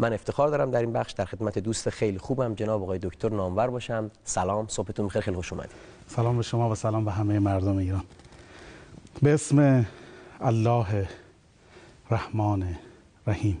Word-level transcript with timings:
من 0.00 0.12
افتخار 0.12 0.48
دارم 0.48 0.70
در 0.70 0.80
این 0.80 0.92
بخش 0.92 1.12
در 1.12 1.24
خدمت 1.24 1.58
دوست 1.58 1.90
خیلی 1.90 2.18
خوبم 2.18 2.54
جناب 2.54 2.82
آقای 2.82 2.98
دکتر 2.98 3.28
نامور 3.28 3.66
باشم. 3.66 4.10
سلام 4.24 4.66
صبحتون 4.68 5.06
بخیر 5.06 5.22
خیلی 5.22 5.36
خوش 5.36 5.52
اومدید. 5.52 5.72
سلام 6.06 6.36
به 6.36 6.42
شما 6.42 6.70
و 6.70 6.74
سلام 6.74 7.04
به 7.04 7.12
همه 7.12 7.38
مردم 7.38 7.76
ایران. 7.76 8.02
به 9.22 9.34
اسم 9.34 9.86
الله 10.40 11.08
رحمان 12.10 12.78
رحیم. 13.26 13.58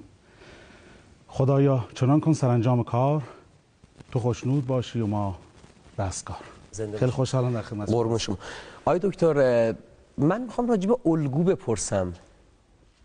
خدایا 1.28 1.84
چنان 1.94 2.20
کن 2.20 2.32
سرانجام 2.32 2.84
کار 2.84 3.22
تو 4.12 4.18
خوشنود 4.18 4.66
باشی 4.66 5.00
و 5.00 5.06
ما 5.06 5.38
دستکار 5.98 6.36
خیلی 6.98 7.10
خوشحالم 7.10 7.52
در 7.52 7.62
خدمت 7.62 8.18
شما. 8.18 8.38
آقای 8.84 9.00
دکتر 9.02 9.74
من 10.18 10.42
می‌خوام 10.42 10.68
راجع 10.68 10.88
به 10.88 10.96
الگو 11.06 11.44
بپرسم. 11.44 12.12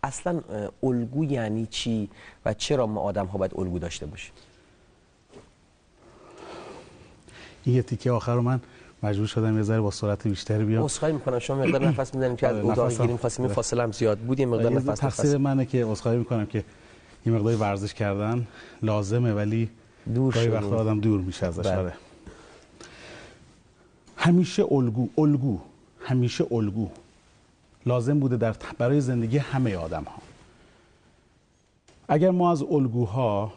اصلا 0.06 0.40
الگو 0.82 1.24
یعنی 1.24 1.66
چی 1.66 2.08
و 2.44 2.54
چرا 2.54 2.86
ما 2.86 3.00
آدم 3.00 3.26
ها 3.26 3.38
باید 3.38 3.52
الگو 3.58 3.78
داشته 3.78 4.06
باشیم 4.06 4.32
این 7.64 7.76
یه 7.76 7.82
تیکه 7.82 8.10
آخر 8.10 8.34
رو 8.34 8.42
من 8.42 8.60
مجبور 9.02 9.26
شدم 9.26 9.56
یه 9.56 9.62
ذره 9.62 9.80
با 9.80 9.90
سرعت 9.90 10.28
بیشتری 10.28 10.64
بیام 10.64 10.84
اسخای 10.84 11.12
می‌کنم 11.12 11.38
شما 11.38 11.56
مقدار 11.56 11.88
نفس 11.88 12.14
می‌زنیم 12.14 12.36
که 12.36 12.46
از 12.48 12.56
آره، 12.56 12.66
اتاق 12.66 13.00
گیریم 13.00 13.16
خواستیم 13.16 13.44
آره. 13.44 13.54
فاصله 13.54 13.82
هم 13.82 13.92
زیاد 13.92 14.18
بود 14.18 14.40
یه 14.40 14.46
مقدار 14.46 14.72
نفس 14.72 14.98
تقصیر 15.00 15.36
منه 15.36 15.66
که 15.66 15.84
عذرخواهی 15.84 16.18
می‌کنم 16.18 16.46
که 16.46 16.64
این 17.24 17.34
مقدار 17.34 17.56
ورزش 17.56 17.94
کردن 17.94 18.46
لازمه 18.82 19.32
ولی 19.32 19.70
دور 20.14 20.34
گاهی 20.34 20.46
شدیم. 20.46 20.58
وقتا 20.58 20.76
آدم 20.76 21.00
دور 21.00 21.20
میشه 21.20 21.46
ازش 21.46 21.66
بله. 21.66 21.76
آره. 21.76 21.92
همیشه 24.16 24.64
الگو 24.70 25.08
الگو 25.18 25.58
همیشه 26.00 26.46
الگو 26.52 26.88
لازم 27.86 28.18
بوده 28.18 28.36
در 28.36 28.52
برای 28.78 29.00
زندگی 29.00 29.38
همه 29.38 29.76
آدم 29.76 30.04
ها 30.04 30.22
اگر 32.08 32.30
ما 32.30 32.52
از 32.52 32.62
الگوها 32.62 33.52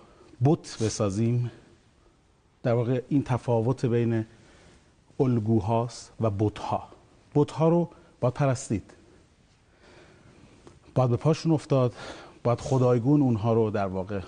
بت 0.46 0.78
بسازیم 0.84 1.52
در 2.64 2.74
واقع 2.74 3.02
این 3.10 3.24
تفاوت 3.24 3.86
بین 3.86 4.26
الگوهاست 5.20 6.12
و 6.22 6.30
بتها. 6.30 6.88
بتها 7.36 7.70
رو 7.70 7.90
باید 8.20 8.34
پرستید. 8.34 8.84
باید 10.96 11.10
به 11.10 11.18
پاشون 11.18 11.52
افتاد 11.52 11.94
باید 12.44 12.62
خدایگون 12.62 13.22
اونها 13.22 13.54
رو 13.54 13.70
در 13.70 13.88
واقع 13.88 14.20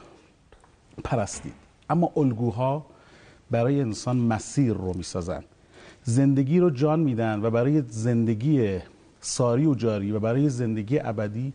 پرستید. 1.03 1.53
اما 1.89 2.11
الگوها 2.15 2.85
برای 3.51 3.81
انسان 3.81 4.17
مسیر 4.17 4.73
رو 4.73 4.93
می‌سازن. 4.93 5.43
زندگی 6.03 6.59
رو 6.59 6.69
جان 6.69 6.99
میدن 6.99 7.45
و 7.45 7.49
برای 7.49 7.81
زندگی 7.81 8.79
ساری 9.21 9.65
و 9.65 9.75
جاری 9.75 10.11
و 10.11 10.19
برای 10.19 10.49
زندگی 10.49 10.99
ابدی 10.99 11.53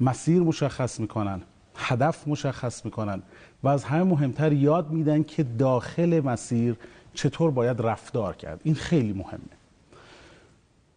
مسیر 0.00 0.42
مشخص 0.42 1.00
می‌کنن 1.00 1.42
هدف 1.74 2.28
مشخص 2.28 2.84
می‌کنن 2.84 3.22
و 3.62 3.68
از 3.68 3.84
همه 3.84 4.02
مهمتر 4.02 4.52
یاد 4.52 4.90
میدن 4.90 5.22
که 5.22 5.42
داخل 5.42 6.20
مسیر 6.24 6.76
چطور 7.14 7.50
باید 7.50 7.80
رفتار 7.80 8.36
کرد. 8.36 8.60
این 8.64 8.74
خیلی 8.74 9.12
مهمه. 9.12 9.58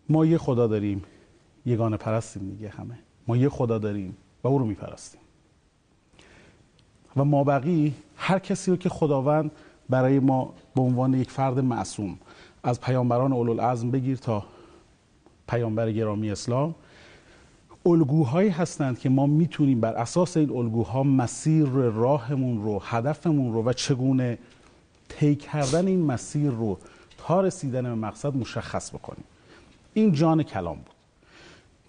ما 0.09 0.25
یه 0.25 0.38
خدا 0.38 0.67
داریم 0.67 1.03
یگانه 1.66 1.97
پرستیم 1.97 2.50
دیگه 2.50 2.69
همه. 2.69 3.00
ما 3.28 3.38
یه 3.38 3.50
خدا 3.50 3.78
داریم 3.78 4.17
و 4.44 4.47
او 4.47 4.58
رو 4.58 4.66
میپرستیم. 4.66 5.22
و 7.17 7.25
ما 7.25 7.44
بقی 7.44 7.94
هر 8.16 8.39
کسی 8.39 8.72
رو 8.72 8.78
که 8.78 8.89
خداوند 8.89 9.52
برای 9.89 10.19
ما 10.19 10.53
به 10.75 10.81
عنوان 10.81 11.14
یک 11.14 11.31
فرد 11.31 11.59
معصوم 11.59 12.17
از 12.64 12.81
پیامبران 12.81 13.34
اولوالعزم 13.34 13.92
بگیر 13.92 14.17
تا 14.17 14.44
پیامبر 15.51 15.91
گرامی 15.91 16.31
اسلام 16.31 16.75
الگوهایی 17.85 18.50
هستند 18.50 19.00
که 19.00 19.09
ما 19.09 19.28
می‌تونیم 19.28 19.81
بر 19.81 19.94
اساس 19.94 20.38
این 20.38 20.50
الگوها 20.50 21.03
مسیر 21.03 21.66
راهمون 21.66 22.63
رو 22.63 22.81
هدفمون 22.84 23.53
رو 23.53 23.63
و 23.63 23.73
چگونه 23.73 24.38
طی 25.09 25.35
کردن 25.35 25.88
این 25.88 26.06
مسیر 26.06 26.51
رو 26.51 26.78
تا 27.17 27.41
رسیدن 27.41 27.81
به 27.81 27.95
مقصد 27.95 28.35
مشخص 28.35 28.90
بکنیم. 28.90 29.23
این 29.94 30.11
جان 30.11 30.44
کلام 30.44 30.75
بود. 30.75 30.95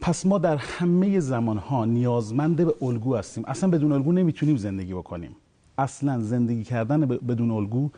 پس 0.01 0.27
ما 0.27 0.39
در 0.39 0.57
همه 0.57 1.21
زمانها 1.21 1.85
نیازمند 1.85 2.57
به 2.57 2.75
الگو 2.83 3.17
هستیم. 3.17 3.45
اصلا 3.47 3.71
بدون 3.71 3.93
الگو 3.93 4.13
نمی‌تونیم 4.13 4.57
زندگی 4.57 4.95
بکنیم. 4.95 5.37
اصلا 5.79 6.21
زندگی 6.21 6.65
کردن 6.65 7.01
بدون 7.07 7.51
الگو 7.51 7.91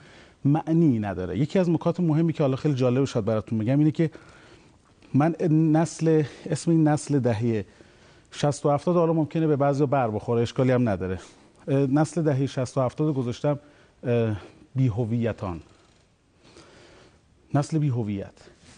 معنی 0.44 0.98
نداره. 0.98 1.38
یکی 1.38 1.58
از 1.58 1.70
نکات 1.70 2.00
مهمی 2.00 2.32
که 2.32 2.42
حالا 2.42 2.56
خیلی 2.56 2.74
جالب 2.74 3.04
شد 3.04 3.24
براتون 3.24 3.58
بگم 3.58 3.78
اینه 3.78 3.90
که 3.90 4.10
من 5.14 5.34
نسل 5.50 6.22
اسم 6.46 6.70
این 6.70 6.88
نسل 6.88 7.18
دهه 7.18 7.64
60 8.30 8.66
و 8.66 8.70
70 8.70 8.96
حالا 8.96 9.12
ممکنه 9.12 9.46
به 9.46 9.56
بعضی 9.56 9.86
بر 9.86 10.10
بخوره 10.10 10.42
اشکالی 10.42 10.72
هم 10.72 10.88
نداره. 10.88 11.18
نسل 11.68 12.22
دهه 12.22 12.46
60 12.46 12.78
و 12.78 12.80
70 12.80 13.08
رو 13.08 13.14
گذاشتم 13.14 13.58
اه، 14.06 14.36
بی‌هویتان. 14.74 15.60
نسل 17.54 17.78
بی 17.78 17.88
هویت 17.88 18.32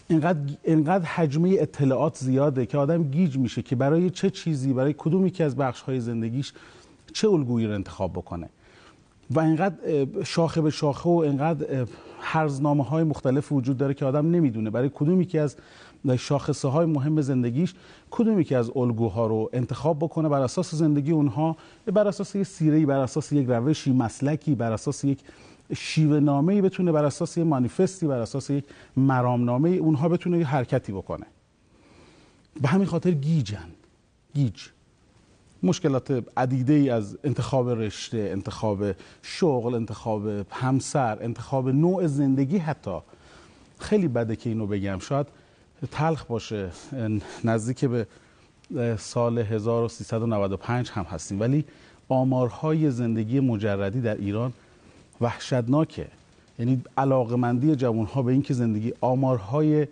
اینقدر 0.07 0.39
اینقدر 0.63 1.05
حجمه 1.05 1.55
اطلاعات 1.59 2.17
زیاده 2.17 2.65
که 2.65 2.77
آدم 2.77 3.03
گیج 3.03 3.37
میشه 3.37 3.61
که 3.61 3.75
برای 3.75 4.09
چه 4.09 4.29
چیزی 4.29 4.73
برای 4.73 4.95
کدوم 4.97 5.25
یکی 5.27 5.43
از 5.43 5.55
بخش 5.55 5.81
های 5.81 5.99
زندگیش 5.99 6.53
چه 7.13 7.29
الگویی 7.29 7.67
رو 7.67 7.73
انتخاب 7.73 8.11
بکنه. 8.11 8.49
و 9.31 9.39
اینقدر 9.39 9.75
شاخه 10.23 10.61
به 10.61 10.69
شاخه 10.69 11.09
و 11.09 11.13
اینقدر 11.13 11.87
هرزنامه 12.21 12.83
های 12.83 13.03
مختلف 13.03 13.51
وجود 13.51 13.77
داره 13.77 13.93
که 13.93 14.05
آدم 14.05 14.31
نمی‌دونه. 14.31 14.69
برای 14.69 14.91
کدوم 14.93 15.21
یکی 15.21 15.39
از 15.39 15.55
شاخصه 16.17 16.67
های 16.67 16.85
مهم 16.85 17.21
زندگیش 17.21 17.75
کدوم 18.11 18.39
یکی 18.39 18.55
از 18.55 18.71
الگوها 18.75 19.27
رو 19.27 19.49
انتخاب 19.53 19.99
بکنه 19.99 20.29
بر 20.29 20.41
اساس 20.41 20.75
زندگی 20.75 21.11
اونها 21.11 21.57
بر 21.85 22.07
اساس 22.07 22.35
یک 22.35 22.43
سیره‌ای 22.43 22.85
بر 22.85 22.99
اساس 22.99 23.31
یک 23.31 23.47
روشی 23.49 23.91
مسلکی 23.91 24.55
بر 24.55 24.71
اساس 24.71 25.03
یک 25.03 25.19
شیوه 25.75 26.19
نامه‌ای 26.19 26.61
بتونه 26.61 26.91
بر 26.91 27.05
اساس 27.05 27.37
یک 27.37 27.45
مانیفستی 27.45 28.07
بر 28.07 28.19
اساس 28.19 28.49
یک 28.49 28.63
مرامنامه 28.97 29.69
اونها 29.69 30.09
بتونه 30.09 30.37
یه 30.37 30.45
حرکتی 30.45 30.91
بکنه. 30.91 31.25
به 32.61 32.67
همین 32.67 32.87
خاطر 32.87 33.11
گیجن. 33.11 33.67
گیج. 34.33 34.61
مشکلات 35.63 36.23
عدیده 36.37 36.73
ای 36.73 36.89
از 36.89 37.17
انتخاب 37.23 37.69
رشته 37.69 38.29
انتخاب 38.31 38.85
شغل 39.21 39.75
انتخاب 39.75 40.27
همسر 40.51 41.17
انتخاب 41.21 41.69
نوع 41.69 42.07
زندگی 42.07 42.57
حتی. 42.57 42.97
خیلی 43.79 44.07
بده 44.07 44.35
که 44.35 44.49
اینو 44.49 44.67
بگم. 44.67 44.99
شاید 44.99 45.27
تلخ 45.91 46.25
باشه. 46.25 46.69
نزدیک 47.43 47.85
به 47.85 48.07
سال 48.97 49.37
1395 49.37 50.89
هم 50.89 51.03
هستیم. 51.03 51.39
ولی 51.39 51.65
آمارهای 52.09 52.91
زندگی 52.91 53.39
مجردی 53.39 54.01
در 54.01 54.15
ایران 54.15 54.53
وحشتناکه. 55.21 56.07
یعنی 56.59 56.81
علاقمندی 56.97 57.75
جوانها 57.75 58.21
به 58.21 58.31
اینکه 58.31 58.53
زندگی 58.53 58.93
آمارهای 59.01 59.87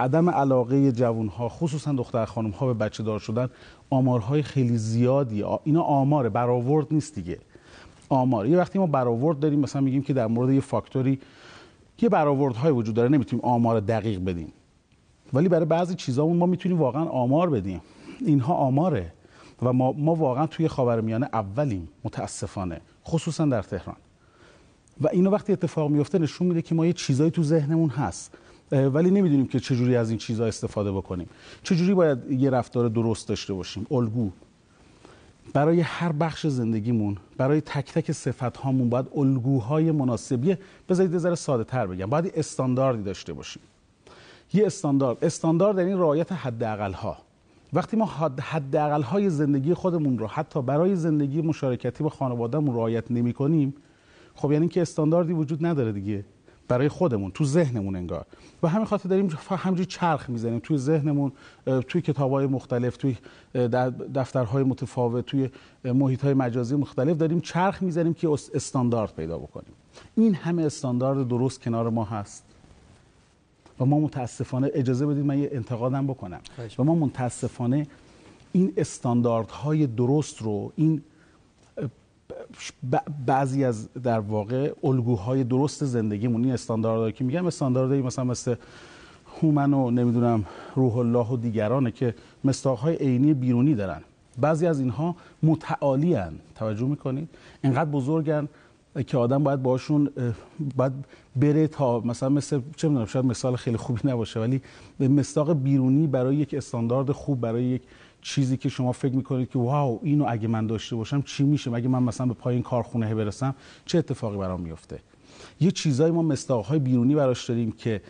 عدم 0.00 0.30
علاقه 0.30 0.92
جوانها 0.92 1.48
خصوصا 1.48 1.92
دختر 1.92 2.24
خانم 2.24 2.50
ها 2.50 2.66
به 2.66 2.74
بچه 2.74 3.02
دار 3.02 3.18
شدن 3.18 3.48
آمارهای 3.90 4.42
خیلی 4.42 4.78
زیادی. 4.78 5.44
اینا 5.64 5.82
آماره 5.82 6.28
برآورد 6.28 6.86
نیست 6.90 7.14
دیگه. 7.14 7.38
آمار. 8.08 8.46
یه 8.46 8.58
وقتی 8.58 8.78
ما 8.78 8.86
برآورد 8.86 9.38
داریم 9.38 9.60
مثلا 9.60 9.82
میگیم 9.82 10.02
که 10.02 10.12
در 10.12 10.26
مورد 10.26 10.50
یه 10.50 10.60
فاکتوری 10.60 11.18
یه 12.02 12.08
برآوردهای 12.08 12.72
وجود 12.72 12.94
داره 12.94 13.08
نمی‌تونیم 13.08 13.44
آمار 13.44 13.80
دقیق 13.80 14.24
بدیم. 14.24 14.52
ولی 15.32 15.48
برای 15.48 15.64
بعضی 15.64 15.94
چیزامون 15.94 16.36
ما 16.36 16.46
می‌تونیم 16.46 16.78
واقعا 16.78 17.04
آمار 17.04 17.50
بدیم. 17.50 17.80
اینها 18.20 18.54
آماره 18.54 19.12
و 19.62 19.72
ما, 19.72 19.92
ما 19.92 20.14
واقعا 20.14 20.46
توی 20.46 20.68
خاورمیانه 20.68 21.28
اولیم 21.32 21.88
متاسفانه 22.04 22.80
خصوصا 23.06 23.46
در 23.46 23.62
تهران. 23.62 23.96
و 25.00 25.08
اینو 25.12 25.30
وقتی 25.30 25.52
اتفاق 25.52 25.90
میفته 25.90 26.18
نشون 26.18 26.46
میده 26.46 26.62
که 26.62 26.74
ما 26.74 26.86
یه 26.86 26.92
چیزایی 26.92 27.30
تو 27.30 27.42
ذهنمون 27.42 27.88
هست. 27.88 28.34
ولی 28.72 29.10
نمی‌دونیم 29.10 29.46
که 29.46 29.60
چجوری 29.60 29.96
از 29.96 30.10
این 30.10 30.18
چیزها 30.18 30.46
استفاده 30.46 30.92
بکنیم. 30.92 31.28
چجوری 31.62 31.94
باید 31.94 32.30
یه 32.30 32.50
رفتار 32.50 32.88
درست 32.88 33.28
داشته 33.28 33.52
باشیم؟ 33.52 33.86
الگو. 33.90 34.30
برای 35.52 35.80
هر 35.80 36.12
بخش 36.12 36.46
زندگیمون 36.46 37.16
برای 37.36 37.60
تک 37.60 37.92
تک 37.92 38.12
صفت 38.12 38.56
هامون 38.56 38.88
باید 38.88 39.06
الگوهای 39.16 39.90
مناسبی 39.90 40.56
بذارید 40.88 41.18
ذره 41.18 41.34
ساده 41.34 41.64
تر 41.64 41.86
بگم 41.86 42.06
باید 42.06 42.32
استانداردی 42.36 43.02
داشته 43.02 43.32
باشیم. 43.32 43.62
یه 44.52 44.66
استاندارد. 44.66 45.24
استاندارد 45.24 45.78
یعنی 45.78 45.92
رعایت 45.92 46.32
حداقل 46.32 46.92
ها 46.92 47.16
وقتی 47.72 47.96
ما 47.96 48.06
حداقل 48.40 49.02
های 49.02 49.30
زندگی 49.30 49.74
خودمون 49.74 50.18
رو 50.18 50.26
حتی 50.26 50.62
برای 50.62 50.96
زندگی 50.96 51.42
مشارکتی 51.42 52.04
با 52.04 52.10
خانوادهمون 52.10 52.74
رعایت 52.74 53.10
نمی 53.10 53.32
کنیم 53.32 53.74
خب 54.34 54.52
یعنی 54.52 54.68
که 54.68 54.82
استانداردی 54.82 55.32
وجود 55.32 55.66
نداره 55.66 55.92
دیگه. 55.92 56.24
برای 56.68 56.88
خودمون 56.88 57.30
تو 57.30 57.44
ذهنمون 57.44 57.96
انگار. 57.96 58.26
و 58.62 58.68
همین 58.68 58.86
خاطر 58.86 59.08
داریم 59.08 59.28
همجوری 59.50 59.86
چرخ 59.86 60.30
می‌زنیم. 60.30 60.58
توی 60.58 60.78
ذهنمون 60.78 61.32
توی 61.88 62.00
کتاب‌های 62.00 62.46
مختلف 62.46 62.96
توی 62.96 63.16
دفترهای 64.14 64.62
متفاوت 64.64 65.26
توی 65.26 65.48
محیط‌های 65.84 66.34
مجازی 66.34 66.76
مختلف 66.76 67.16
داریم 67.16 67.40
چرخ 67.40 67.82
می‌زنیم 67.82 68.14
که 68.14 68.28
استاندارد 68.54 69.14
پیدا 69.14 69.38
بکنیم. 69.38 69.72
این 70.16 70.34
همه 70.34 70.62
استاندارد 70.62 71.28
درست 71.28 71.62
کنار 71.62 71.90
ما 71.90 72.04
هست. 72.04 72.44
و 73.80 73.84
ما 73.84 74.00
متاسفانه 74.00 74.70
اجازه 74.74 75.06
بدید 75.06 75.24
من 75.24 75.38
یه 75.38 75.48
انتقادم 75.52 76.06
بکنم. 76.06 76.40
و 76.78 76.84
ما 76.84 76.94
متاسفانه 76.94 77.86
این 78.52 78.72
استانداردهای 78.76 79.86
درست 79.86 80.42
رو 80.42 80.72
این 80.76 81.02
بعضی 83.26 83.64
از 83.64 83.88
در 83.92 84.18
واقع 84.18 84.72
الگوهای 84.84 85.44
درست 85.44 85.84
زندگیمون 85.84 86.44
این 86.44 86.52
استانداردهایی 86.52 87.12
که 87.12 87.24
میگم 87.24 87.46
استانداردهایی 87.46 88.02
مثلا 88.02 88.24
مثل 88.24 88.54
هومن 89.40 89.74
و 89.74 89.90
نمی‌دونم 89.90 90.44
روح 90.74 90.96
الله 90.96 91.26
و 91.26 91.36
دیگرانه 91.36 91.90
که 91.90 92.14
مستاقهای 92.44 92.96
عینی 92.96 93.34
بیرونی 93.34 93.74
دارن 93.74 94.00
بعضی 94.40 94.66
از 94.66 94.80
اینها 94.80 95.16
متعالی 95.42 96.14
هن. 96.14 96.32
توجه 96.54 96.86
می‌کنید 96.86 97.28
اینقدر 97.64 97.90
بزرگن 97.90 98.48
که 99.06 99.18
آدم 99.18 99.44
باید 99.44 99.62
باشون 99.62 100.10
باید 100.76 100.92
بره 101.36 101.66
تا 101.66 102.00
مثلا 102.00 102.28
مثل 102.28 102.60
چه 102.76 102.88
می‌دونم 102.88 103.06
شاید 103.06 103.24
مثال 103.24 103.56
خیلی 103.56 103.76
خوبی 103.76 104.00
نباشه 104.04 104.40
ولی 104.40 104.60
مستاق 105.00 105.52
بیرونی 105.52 106.06
برای 106.06 106.36
یک 106.36 106.54
استاندارد 106.54 107.10
خوب 107.10 107.40
برای 107.40 107.64
یک 107.64 107.82
چیزی 108.22 108.56
که 108.56 108.68
شما 108.68 108.92
فکر 108.92 109.14
می‌کنید 109.14 109.50
که 109.50 109.58
واو 109.58 110.00
اینو 110.02 110.24
اگه 110.28 110.48
من 110.48 110.66
داشته 110.66 110.96
باشم 110.96 111.22
چی 111.22 111.44
میشه؟ 111.44 111.72
اگه 111.72 111.88
من 111.88 112.02
مثلا 112.02 112.26
به 112.26 112.34
پایین 112.34 112.62
کارخونه 112.62 113.14
برسم 113.14 113.54
چه 113.84 113.98
اتفاقی 113.98 114.36
برام 114.36 114.60
میفته 114.60 114.98
یه 115.60 115.70
چیزایی 115.70 116.12
ما 116.12 116.22
مستاقهای 116.22 116.78
بیرونی 116.78 117.14
براش 117.14 117.48
داریم 117.48 117.72
که 117.72 118.00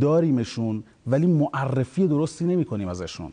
داریمشون 0.00 0.84
ولی 1.06 1.26
معرفی 1.26 2.06
درستی 2.06 2.44
نمی‌کنیم 2.44 2.88
ازشون. 2.88 3.32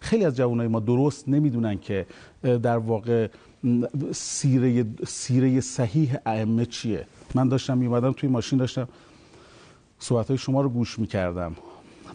خیلی 0.00 0.24
از 0.24 0.36
جوانای 0.36 0.68
ما 0.68 0.80
درست 0.80 1.28
نمی‌دونن 1.28 1.78
که 1.78 2.06
در 2.42 2.78
واقع 2.78 3.28
سیره 4.12 4.86
سیره 5.06 5.60
صحیح 5.60 6.16
ائمه 6.26 6.66
چیه 6.66 7.06
من 7.34 7.48
داشتم 7.48 7.78
میومدم 7.78 8.12
توی 8.12 8.28
ماشین 8.28 8.58
داشتم 8.58 8.88
صحبت 9.98 10.28
های 10.28 10.38
شما 10.38 10.62
رو 10.62 10.68
گوش 10.68 10.98
می‌کردم 10.98 11.56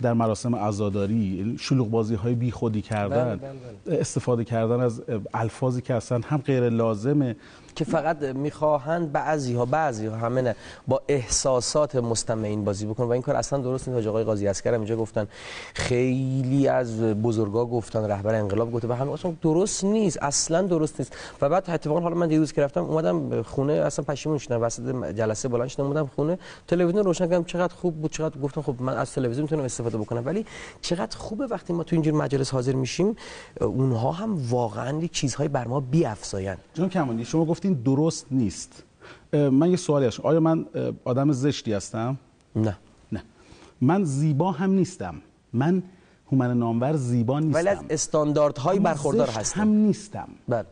در 0.01 0.13
مراسم 0.13 0.55
عزاداری 0.55 1.55
شلوغ 1.59 1.89
بازی 1.89 2.15
های 2.15 2.35
بی 2.35 2.51
خودی 2.51 2.81
کردن 2.81 3.25
بله، 3.25 3.35
بله، 3.35 3.51
بله. 3.85 3.99
استفاده 3.99 4.43
کردن 4.43 4.79
از 4.79 5.01
الفاظی 5.33 5.81
که 5.81 5.93
اصلا 5.93 6.21
هم 6.27 6.37
غیر 6.37 6.69
لازمه 6.69 7.35
که 7.79 7.85
فقط 7.85 8.23
می‌خواهند 8.23 9.11
بعضی 9.11 9.53
ها 9.53 9.65
بعضی 9.65 10.05
ها 10.05 10.15
همه 10.15 10.41
نه 10.41 10.55
با 10.87 11.01
احساسات 11.07 11.95
مستمعین 11.95 12.63
بازی 12.63 12.85
بکن 12.85 13.03
و 13.03 13.11
این 13.11 13.21
کار 13.21 13.35
اصلا 13.35 13.59
درست 13.59 13.87
نیست. 13.87 14.07
آقای 14.07 14.23
قاضی 14.23 14.47
اسکر 14.47 14.73
اینجا 14.73 14.97
گفتن 14.97 15.27
خیلی 15.73 16.67
از 16.67 17.01
بزرگا 17.01 17.65
گفتن 17.65 18.03
رهبر 18.03 18.35
انقلاب 18.35 18.71
گفته 18.71 18.87
و 18.87 18.93
همه 18.93 19.11
اصلا 19.11 19.33
درست 19.41 19.83
نیست 19.83 20.23
اصلا 20.23 20.61
درست 20.61 20.99
نیست. 20.99 21.15
و 21.41 21.49
بعد 21.49 21.69
اتفاقا 21.69 21.99
حالا 21.99 22.15
من 22.15 22.27
دیروز 22.27 22.53
که 22.53 22.61
رفتم 22.61 22.83
اومدم 22.83 23.41
خونه 23.41 23.73
اصلا 23.73 24.05
پشیمون 24.05 24.37
شدم 24.37 24.61
وسط 24.61 24.81
جلسه 25.15 25.47
بلند 25.47 25.67
شدم 25.67 25.83
اومدم 25.83 26.05
خونه 26.15 26.37
تلویزیون 26.67 27.03
روشن 27.03 27.27
کردم. 27.27 27.43
چقدر 27.43 27.73
خوب 27.73 28.01
بود 28.01 28.11
چقدر 28.11 28.39
گفتم 28.39 28.61
خب 28.61 28.75
من 28.79 28.93
از 28.93 29.11
تلویزیون 29.11 29.43
می‌تونم 29.43 29.63
استفاده 29.63 29.97
بکنم. 29.97 30.25
ولی 30.25 30.45
چقدر 30.81 31.17
خوبه 31.17 31.47
وقتی 31.47 31.73
ما 31.73 31.83
تو 31.83 31.95
اینجور 31.95 32.13
مجلس 32.13 32.51
حاضر 32.51 32.73
میشیم 32.73 33.15
اونها 33.61 34.11
هم 34.11 34.49
واقعا 34.49 35.07
چیزهای 35.11 35.47
بر 35.47 35.67
ما 35.67 35.79
بیافزاین 35.79 36.55
جون 36.73 36.89
کمالی 36.89 37.25
شما 37.25 37.45
گفتین 37.69 37.83
درست 37.83 38.25
نیست. 38.31 38.83
من 39.33 39.69
یه 39.69 39.77
سوالی 39.77 40.05
هست 40.05 40.19
آیا 40.19 40.39
من 40.39 40.65
آدم 41.05 41.31
زشتی 41.31 41.73
هستم؟ 41.73 42.17
نه. 42.55 42.77
نه. 43.11 43.23
من 43.81 44.03
زیبا 44.03 44.51
هم 44.51 44.71
نیستم. 44.71 45.15
من 45.53 45.83
هومن 46.31 46.57
نامور 46.57 46.95
زیبا 46.95 47.39
نیستم. 47.39 47.59
ولی 47.59 47.69
از 47.69 47.79
استانداردهای 47.89 48.79
برخوردار 48.79 49.29
هستم. 49.29 49.61
هم 49.61 49.67
نیستم. 49.67 50.27
بله. 50.47 50.65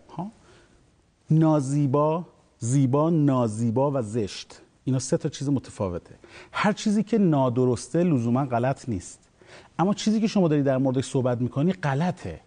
نازیبا 1.29 2.23
زیبا 2.59 3.09
نازیبا 3.09 3.91
و 3.91 4.01
زشت. 4.01 4.61
اینا 4.85 4.99
سه 4.99 5.17
تا 5.17 5.29
چیز 5.29 5.49
متفاوته. 5.49 6.15
هر 6.51 6.73
چیزی 6.73 7.03
که 7.03 7.17
نادرسته 7.17 8.03
لزوما 8.03 8.45
غلط 8.45 8.89
نیست. 8.89 9.19
اما 9.79 9.93
چیزی 9.93 10.21
که 10.21 10.27
شما 10.27 10.47
داری 10.47 10.63
در 10.63 10.77
موردش 10.77 11.05
صحبت 11.05 11.41
می‌کنی 11.41 11.73
غلطه. 11.73 12.39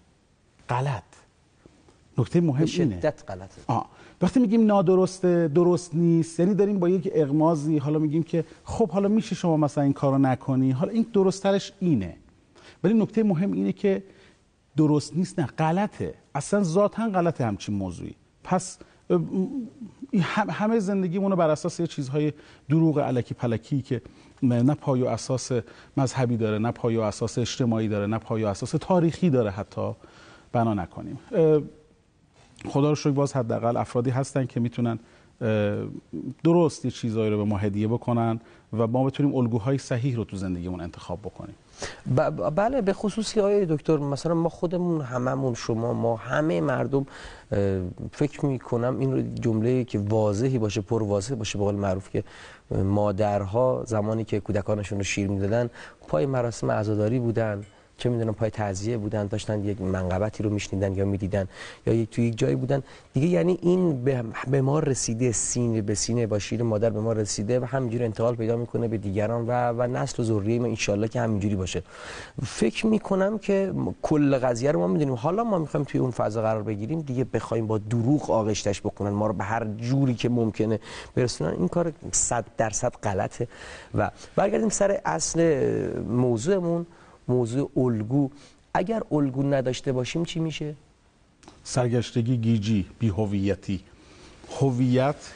غلط. 0.69 1.10
نکته 2.21 2.41
مهم 2.41 2.67
اینه. 2.79 3.01
شدت 3.01 3.25
غلطه. 3.29 3.61
آه. 3.67 3.87
وقتی 4.23 4.41
میگیم 4.41 4.67
نادرسته 4.67 5.49
درست 5.49 5.95
نیست 5.95 6.41
یعنی 6.41 6.55
داریم 6.55 6.79
با 6.79 6.89
یک 6.89 7.11
اغمازی 7.15 7.79
حالا 7.79 7.99
میگیم 7.99 8.23
که 8.23 8.45
خب 8.65 8.91
حالا 8.91 9.09
میشه 9.09 9.35
شما 9.35 9.57
مثلا 9.57 9.85
این 9.85 9.93
کارو 9.93 10.19
نکنی. 10.19 10.71
حالا 10.71 10.93
این 10.93 11.07
درستترش 11.13 11.73
اینه. 11.81 12.17
ولی 12.85 12.95
نکته 12.95 13.23
مهم 13.23 13.53
اینه 13.53 13.73
که 13.73 14.03
درست 14.77 15.17
نیست 15.17 15.39
نه 15.39 15.47
غلطه. 15.47 16.15
اصلا 16.35 16.63
ذاتا 16.63 17.09
غلطه 17.09 17.45
همچین 17.45 17.75
موضوعی. 17.75 18.15
پس 18.45 18.79
همه 20.51 20.79
زندگیمونو 20.79 21.37
بر 21.37 21.51
اساس 21.51 21.81
یه 21.81 21.87
چیزهای 21.87 22.33
دروغ 22.69 22.99
علکی 22.99 23.35
پلکی 23.35 23.83
که 23.83 24.03
نه 24.43 24.75
پای 24.75 25.03
و 25.03 25.07
اساس 25.07 25.53
مذهبی 25.97 26.37
داره 26.37 26.59
نه 26.59 26.71
پای 26.71 26.97
و 26.97 27.01
اساس 27.01 27.39
اجتماعی 27.39 27.89
داره 27.89 28.07
نه 28.07 28.19
پای 28.19 28.45
و 28.45 28.47
اساس 28.47 28.71
تاریخی 28.71 29.31
داره 29.31 29.51
حتی 29.51 29.93
بنا 30.53 30.75
نکنیم. 30.75 31.19
خدا 32.69 32.89
رو 32.89 32.95
شکر 32.95 33.11
باز 33.11 33.33
حداقل 33.33 33.77
افرادی 33.77 34.11
هستن 34.11 34.47
که 34.47 34.61
می‌تونن 34.61 34.99
درست 36.45 36.85
یه 36.85 36.91
چیزایی 36.91 37.31
رو 37.31 37.37
به 37.37 37.45
ما 37.45 37.57
هدیه 37.57 37.89
بکنن 37.89 38.41
و 38.79 38.87
ما 38.87 39.05
بتونیم 39.05 39.35
الگوهای 39.35 39.79
صحیح 39.79 40.17
رو 40.17 40.25
تو 40.25 40.37
زندگیمون 40.37 40.81
انتخاب 40.81 41.19
بکنیم. 41.19 41.55
بله 42.57 42.83
به 42.83 42.93
خصوصی 42.93 43.41
آقای 43.41 43.67
دکتر 43.67 43.97
مثلا 43.97 44.35
ما 44.35 44.49
خودمون 44.49 45.01
هممون 45.01 45.55
شما 45.55 45.93
ما 45.93 46.17
همه 46.17 46.61
مردم 46.61 47.07
فکر 48.13 48.47
می‌کنم 48.47 48.99
این 48.99 49.13
رو 49.13 49.23
جمله 49.35 49.85
که 49.85 49.99
واضحی 49.99 50.59
باشه 50.59 50.81
پر 50.81 51.03
واضح 51.03 51.35
باشه 51.35 51.59
به 51.59 51.65
قول 51.65 51.75
معروف 51.75 52.11
که 52.11 52.25
مادرها 52.71 53.85
زمانی 53.87 54.25
که 54.25 54.41
کودکانشون 54.41 54.99
رو 54.99 55.05
شیر 55.05 55.29
می‌دادن 55.29 55.71
پای 56.09 56.27
مراسم 56.27 56.71
عزاداری 56.71 57.19
بودن. 57.19 57.63
چه 58.01 58.09
می‌دونم 58.09 58.35
پای 58.35 58.51
تعزیه 58.51 58.99
بودن 58.99 59.27
داشتن 59.27 59.65
یک 59.65 59.81
منقبتی 59.81 60.43
رو 60.43 60.51
میشنیدن 60.51 60.95
یا 60.95 61.05
می‌دیدن 61.05 61.49
یا 61.87 61.95
یک 61.95 62.11
توی 62.11 62.25
یک 62.25 62.39
جایی 62.39 62.57
بودن. 62.57 62.83
دیگه 63.13 63.27
یعنی 63.27 63.59
این 63.63 64.05
به 64.51 64.61
ما 64.61 64.79
رسیده 64.79 65.33
سینه 65.33 65.83
به 65.83 65.95
سینه 65.95 66.27
با 66.27 66.39
شیر 66.39 66.63
مادر 66.63 66.91
به 66.91 67.01
ما 67.01 67.13
رسیده 67.13 67.61
و 67.61 67.65
همینجوری 67.65 68.05
انتقال 68.05 68.35
پیدا 68.35 68.57
می‌کنه 68.57 68.89
به 68.89 68.99
دیگران 68.99 69.47
و 69.47 69.73
و 69.73 69.87
نسل 69.87 70.23
و 70.23 70.27
ذریه 70.27 70.59
ما 70.59 70.67
ان 70.67 71.09
که 71.09 71.21
همینجوری 71.21 71.57
باشه. 71.57 71.83
فکر 72.43 72.87
می‌کنم 72.87 73.39
که 73.39 73.73
کل 74.03 74.39
قضیه 74.39 74.73
رو 74.73 74.81
ما 74.81 74.87
می‌دونیم. 74.87 75.15
حالا 75.15 75.45
ما 75.45 75.59
می‌خوایم 75.59 75.85
توی 75.85 76.01
اون 76.01 76.11
فضا 76.11 76.43
قرار 76.43 76.63
بگیریم. 76.63 77.01
دیگه 77.01 77.25
بخوایم 77.25 77.67
با 77.67 77.79
دروغ 77.79 78.31
آغشتش 78.31 78.81
بکنن 78.81 79.11
ما 79.11 79.27
رو 79.27 79.33
به 79.33 79.45
هر 79.45 79.65
جوری 79.65 80.15
که 80.15 80.29
ممکنه 80.29 80.81
برسونن. 81.15 81.51
این 81.51 81.69
کار 81.69 81.93
100 82.13 82.45
درصد 82.57 82.93
غلطه. 83.03 83.49
و 83.95 84.11
برگردیم 84.37 84.69
سر 84.69 85.01
اصل 85.05 85.41
موضوعمون. 86.09 86.87
موضوع 87.29 87.71
الگو. 87.77 88.31
اگر 88.75 89.03
الگو 89.13 89.43
نداشته 89.43 89.93
باشیم 89.93 90.25
چی 90.25 90.41
میشه؟ 90.41 90.75
سرگشتگی 91.65 92.37
گیجی 92.37 92.87
بی 92.99 93.09
هویتی 93.09 93.81
هویت 94.61 95.33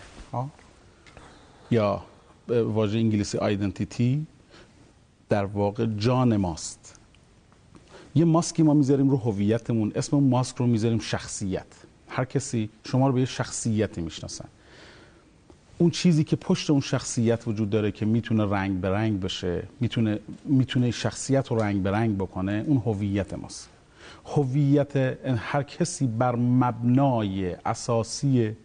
یا 1.71 2.03
واژه 2.49 2.99
انگلیسی 2.99 3.39
آیدنتیتی 3.39 4.27
در 5.29 5.45
واقع 5.45 5.87
جان 5.87 6.37
ماست. 6.37 7.01
یه 8.15 8.25
ماسکی 8.25 8.63
ما 8.63 8.75
می‌ذاریم 8.75 9.11
رو 9.11 9.17
هویتمون 9.17 9.93
اسم 9.95 10.17
ماسک 10.17 10.57
رو 10.57 10.67
می‌ذاریم 10.67 10.99
شخصیت. 10.99 11.67
هر 12.09 12.25
کسی 12.25 12.71
شما 12.85 13.07
رو 13.07 13.13
به 13.13 13.21
یه 13.21 13.27
شخصیتی 13.27 14.01
می‌شناسن. 14.01 14.49
اون 15.85 15.91
چیزی 15.91 16.25
که 16.25 16.37
پشت 16.37 16.71
اون 16.71 16.81
شخصیت 16.81 17.49
وجود 17.49 17.71
داره 17.71 17.93
که 17.93 18.07
می‌تونه 18.07 18.45
رنگ 18.45 18.81
به 18.81 18.91
رنگ 18.91 19.21
بشه 19.21 19.63
می‌تونه 19.81 20.19
می‌تونه 20.45 20.91
شخصیت 20.91 21.49
رو 21.49 21.63
رنگ 21.63 21.83
به 21.83 21.91
رنگ 21.91 22.17
بکنه 22.17 22.65
اون 22.67 22.83
هویت 22.87 23.35
ماست. 23.35 23.69
هویت 24.27 24.97
هر 25.37 25.63
کسی 25.63 26.07
بر 26.07 26.37
مبنای 26.37 27.57
اساسی 27.67 28.57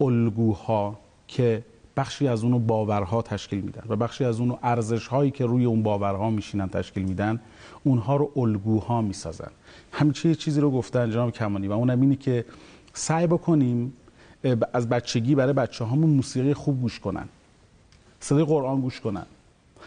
الگوها 0.00 0.98
که 1.28 1.64
بخشی 1.96 2.28
از 2.28 2.44
اونو 2.44 2.58
باورها 2.58 3.22
تشکیل 3.22 3.60
میدن 3.60 3.82
و 3.88 3.96
بخشی 3.96 4.24
از 4.24 4.40
اونو 4.40 4.58
ارزش 4.62 5.06
هایی 5.06 5.30
که 5.30 5.46
روی 5.46 5.64
اون 5.64 5.82
باورها 5.82 6.30
میشینن 6.30 6.68
تشکیل 6.68 7.02
میدن 7.02 7.40
اونها 7.84 8.16
رو 8.16 8.32
الگوها 8.36 9.02
می‌سازن. 9.02 9.50
همیشه 9.92 10.34
چیزی 10.34 10.60
رو 10.60 10.70
گفتن 10.70 11.10
جناب 11.10 11.30
کمانی 11.30 11.68
و 11.68 11.72
اونم 11.72 12.00
اینه 12.00 12.16
که 12.16 12.44
سعی 12.94 13.26
بکنیم 13.26 13.92
از 14.72 14.88
بچگی 14.88 15.34
برای 15.34 15.52
بچه 15.52 15.84
هامون 15.84 16.10
موسیقی 16.10 16.54
خوب 16.54 16.80
گوش 16.80 17.00
کنن. 17.00 17.28
صدای 18.20 18.44
قرآن 18.44 18.80
گوش 18.80 19.00
کنن. 19.00 19.26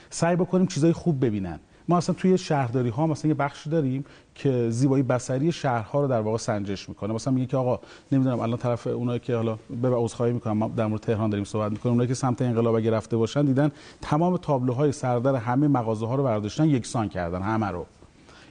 سعی 0.09 0.35
بکنیم 0.35 0.67
چیزای 0.67 0.93
خوب 0.93 1.25
ببینن. 1.25 1.59
ما 1.87 1.97
اصلا 1.97 2.15
توی 2.15 2.37
شهرداری 2.37 2.89
ها 2.89 3.07
مثلا 3.07 3.29
یه 3.29 3.35
بخشی 3.35 3.69
داریم 3.69 4.05
که 4.35 4.69
زیبایی 4.69 5.03
بصری 5.03 5.51
شهرها 5.51 6.01
رو 6.01 6.07
در 6.07 6.21
واقع 6.21 6.37
سنجش 6.37 6.89
می‌کنه. 6.89 7.13
مثلا 7.13 7.33
میگه 7.33 7.45
که 7.45 7.57
آقا 7.57 7.79
نمی‌دونم 8.11 8.39
الان 8.39 8.57
طرف 8.57 8.87
اونایی 8.87 9.19
که 9.19 9.35
حالا 9.35 9.57
به 9.81 9.89
عذرخواهی 9.89 10.33
می‌کنم 10.33 10.57
ما 10.57 10.71
در 10.75 10.85
مورد 10.85 11.01
تهران 11.01 11.29
داریم 11.29 11.45
صحبت 11.45 11.71
می‌کنیم 11.71 11.93
اونایی 11.93 12.07
که 12.07 12.13
سمت 12.13 12.41
انقلاب 12.41 12.75
اگه 12.75 12.91
رفته 12.91 13.17
باشن 13.17 13.45
دیدن 13.45 13.71
تمام 14.01 14.37
تابلوهای 14.37 14.91
سردر 14.91 15.35
همه 15.35 15.67
مغازه 15.67 16.07
ها 16.07 16.15
رو 16.15 16.23
برداشتن 16.23 16.69
یکسان 16.69 17.09
کردن 17.09 17.41
همه 17.41 17.67
رو. 17.67 17.85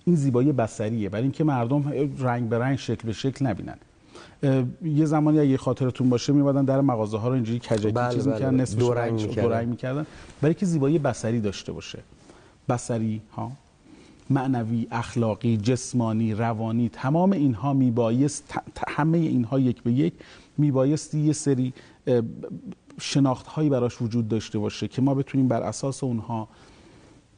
این 0.04 0.16
زیبایی 0.16 0.52
بصریه. 0.52 1.08
برای 1.08 1.22
اینکه 1.22 1.44
مردم 1.44 1.92
رنگ 2.18 2.48
به 2.48 2.58
رنگ 2.58 2.78
شکل 2.78 3.06
به 3.06 3.12
شکل 3.12 3.46
نبینن. 3.46 3.76
یه 4.84 5.04
زمانی 5.04 5.38
اگه 5.40 5.56
خاطرتون 5.56 6.08
باشه 6.08 6.32
میومدن 6.32 6.64
در 6.64 6.80
مغازه 6.80 7.18
ها 7.18 7.28
رو 7.28 7.34
اینجوری 7.34 7.58
کجکی 7.58 7.92
بله 7.92 8.14
چیز 8.14 8.28
بله. 8.28 8.50
نصف 8.50 8.78
دو 8.78 8.94
رنگ 8.94 9.22
می‌کردن. 9.22 9.64
می‌کردن. 9.64 10.06
برای 10.42 10.54
که 10.54 10.66
زیبایی 10.66 10.98
بصری 10.98 11.40
داشته 11.40 11.72
باشه. 11.72 11.98
بصری 12.68 13.20
ها 13.32 13.52
معنوی 14.30 14.86
اخلاقی 14.90 15.56
جسمانی 15.56 16.34
روانی 16.34 16.88
تمام 16.88 17.32
اینها 17.32 17.72
میبایست 17.74 18.54
همه 18.88 19.18
اینها 19.18 19.58
یک 19.58 19.82
به 19.82 19.92
یک 19.92 20.12
میبایستی 20.58 21.20
یه 21.20 21.32
سری 21.32 21.72
شناخت 23.00 23.46
هایی 23.46 23.68
براش 23.68 24.02
وجود 24.02 24.28
داشته 24.28 24.58
باشه 24.58 24.88
که 24.88 25.02
ما 25.02 25.14
بتونیم 25.14 25.48
بر 25.48 25.62
اساس 25.62 26.04
اونها 26.04 26.48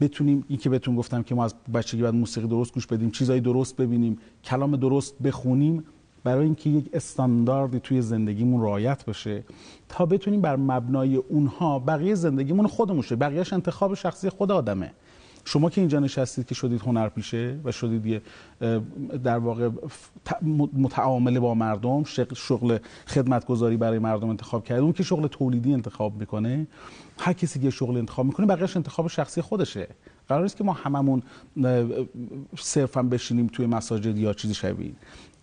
بتونیم 0.00 0.44
این 0.48 0.58
که 0.58 0.70
بهتون 0.70 0.96
گفتم 0.96 1.22
که 1.22 1.34
ما 1.34 1.44
از 1.44 1.54
بچگی 1.74 2.02
بعد 2.02 2.14
موسیقی 2.14 2.46
درست 2.46 2.74
گوش 2.74 2.86
بدیم 2.86 3.10
چیزای 3.10 3.40
درست 3.40 3.76
ببینیم 3.76 4.18
کلام 4.44 4.76
درست 4.76 5.14
بخونیم 5.22 5.84
برای 6.24 6.44
اینکه 6.44 6.70
یک 6.70 6.90
استانداردی 6.92 7.80
توی 7.80 8.02
زندگیمون 8.02 8.62
رعایت 8.62 9.04
بشه 9.04 9.44
تا 9.88 10.06
بتونیم 10.06 10.40
بر 10.40 10.56
مبنای 10.56 11.16
اونها 11.16 11.78
بقیه 11.78 12.14
زندگیمون 12.14 12.66
خودمون 12.66 13.02
شه. 13.02 13.16
بقیهش 13.16 13.52
انتخاب 13.52 13.94
شخصی 13.94 14.28
خود 14.28 14.52
آدمه. 14.52 14.90
شما 15.44 15.70
که 15.70 15.80
اینجا 15.80 15.98
نشستید 15.98 16.46
که 16.46 16.54
شدید 16.54 16.80
هنرپیشه 16.80 17.58
و 17.64 17.72
شدید 17.72 18.22
در 19.24 19.38
واقع 19.38 19.70
متعامله 20.72 21.40
با 21.40 21.54
مردم 21.54 22.04
شغل 22.34 22.78
خدمتگذاری 23.06 23.76
برای 23.76 23.98
مردم 23.98 24.28
انتخاب 24.28 24.64
کرده 24.64 24.82
اون 24.82 24.92
که 24.92 25.02
شغل 25.02 25.26
تولیدی 25.26 25.72
انتخاب 25.72 26.16
می‌کنه 26.20 26.66
هر 27.18 27.32
کسی 27.32 27.60
که 27.60 27.70
شغل 27.70 27.96
انتخاب 27.96 28.26
می‌کنه 28.26 28.46
بقیهش 28.46 28.76
انتخاب 28.76 29.08
شخصی 29.08 29.40
خودشه. 29.40 29.88
قرار 30.28 30.44
است 30.44 30.56
که 30.56 30.64
ما 30.64 30.72
هممون 30.72 31.22
صرفا 32.58 33.02
بشینیم 33.02 33.46
توی 33.46 33.66
مساجد 33.66 34.18
یا 34.18 34.32
چیزی 34.32 34.54
شبیه. 34.54 34.92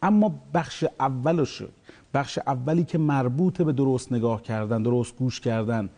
اما 0.01 0.35
بخش 0.53 0.85
اولش 0.99 1.63
بخش 2.13 2.39
اولی 2.47 2.83
که 2.83 2.97
مربوط 2.97 3.61
به 3.61 3.73
درست 3.73 4.11
نگاه 4.11 4.41
کردن 4.41 4.83
درست 4.83 5.15
گوش 5.15 5.39
کردن 5.39 5.89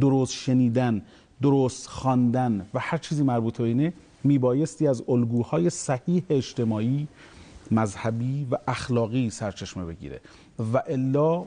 درست 0.00 0.32
شنیدن 0.32 1.02
درست 1.42 1.86
خواندن 1.86 2.66
و 2.74 2.78
هر 2.78 2.98
چیزی 2.98 3.22
مربوط 3.22 3.58
به 3.58 3.64
اینه 3.64 3.92
میبایستی 4.24 4.86
از 4.86 5.02
الگوهای 5.08 5.70
صحیح 5.70 6.22
اجتماعی 6.30 7.08
مذهبی 7.70 8.46
و 8.50 8.56
اخلاقی 8.68 9.30
سرچشمه 9.30 9.84
بگیره. 9.84 10.20
و 10.72 10.82
الا 10.88 11.44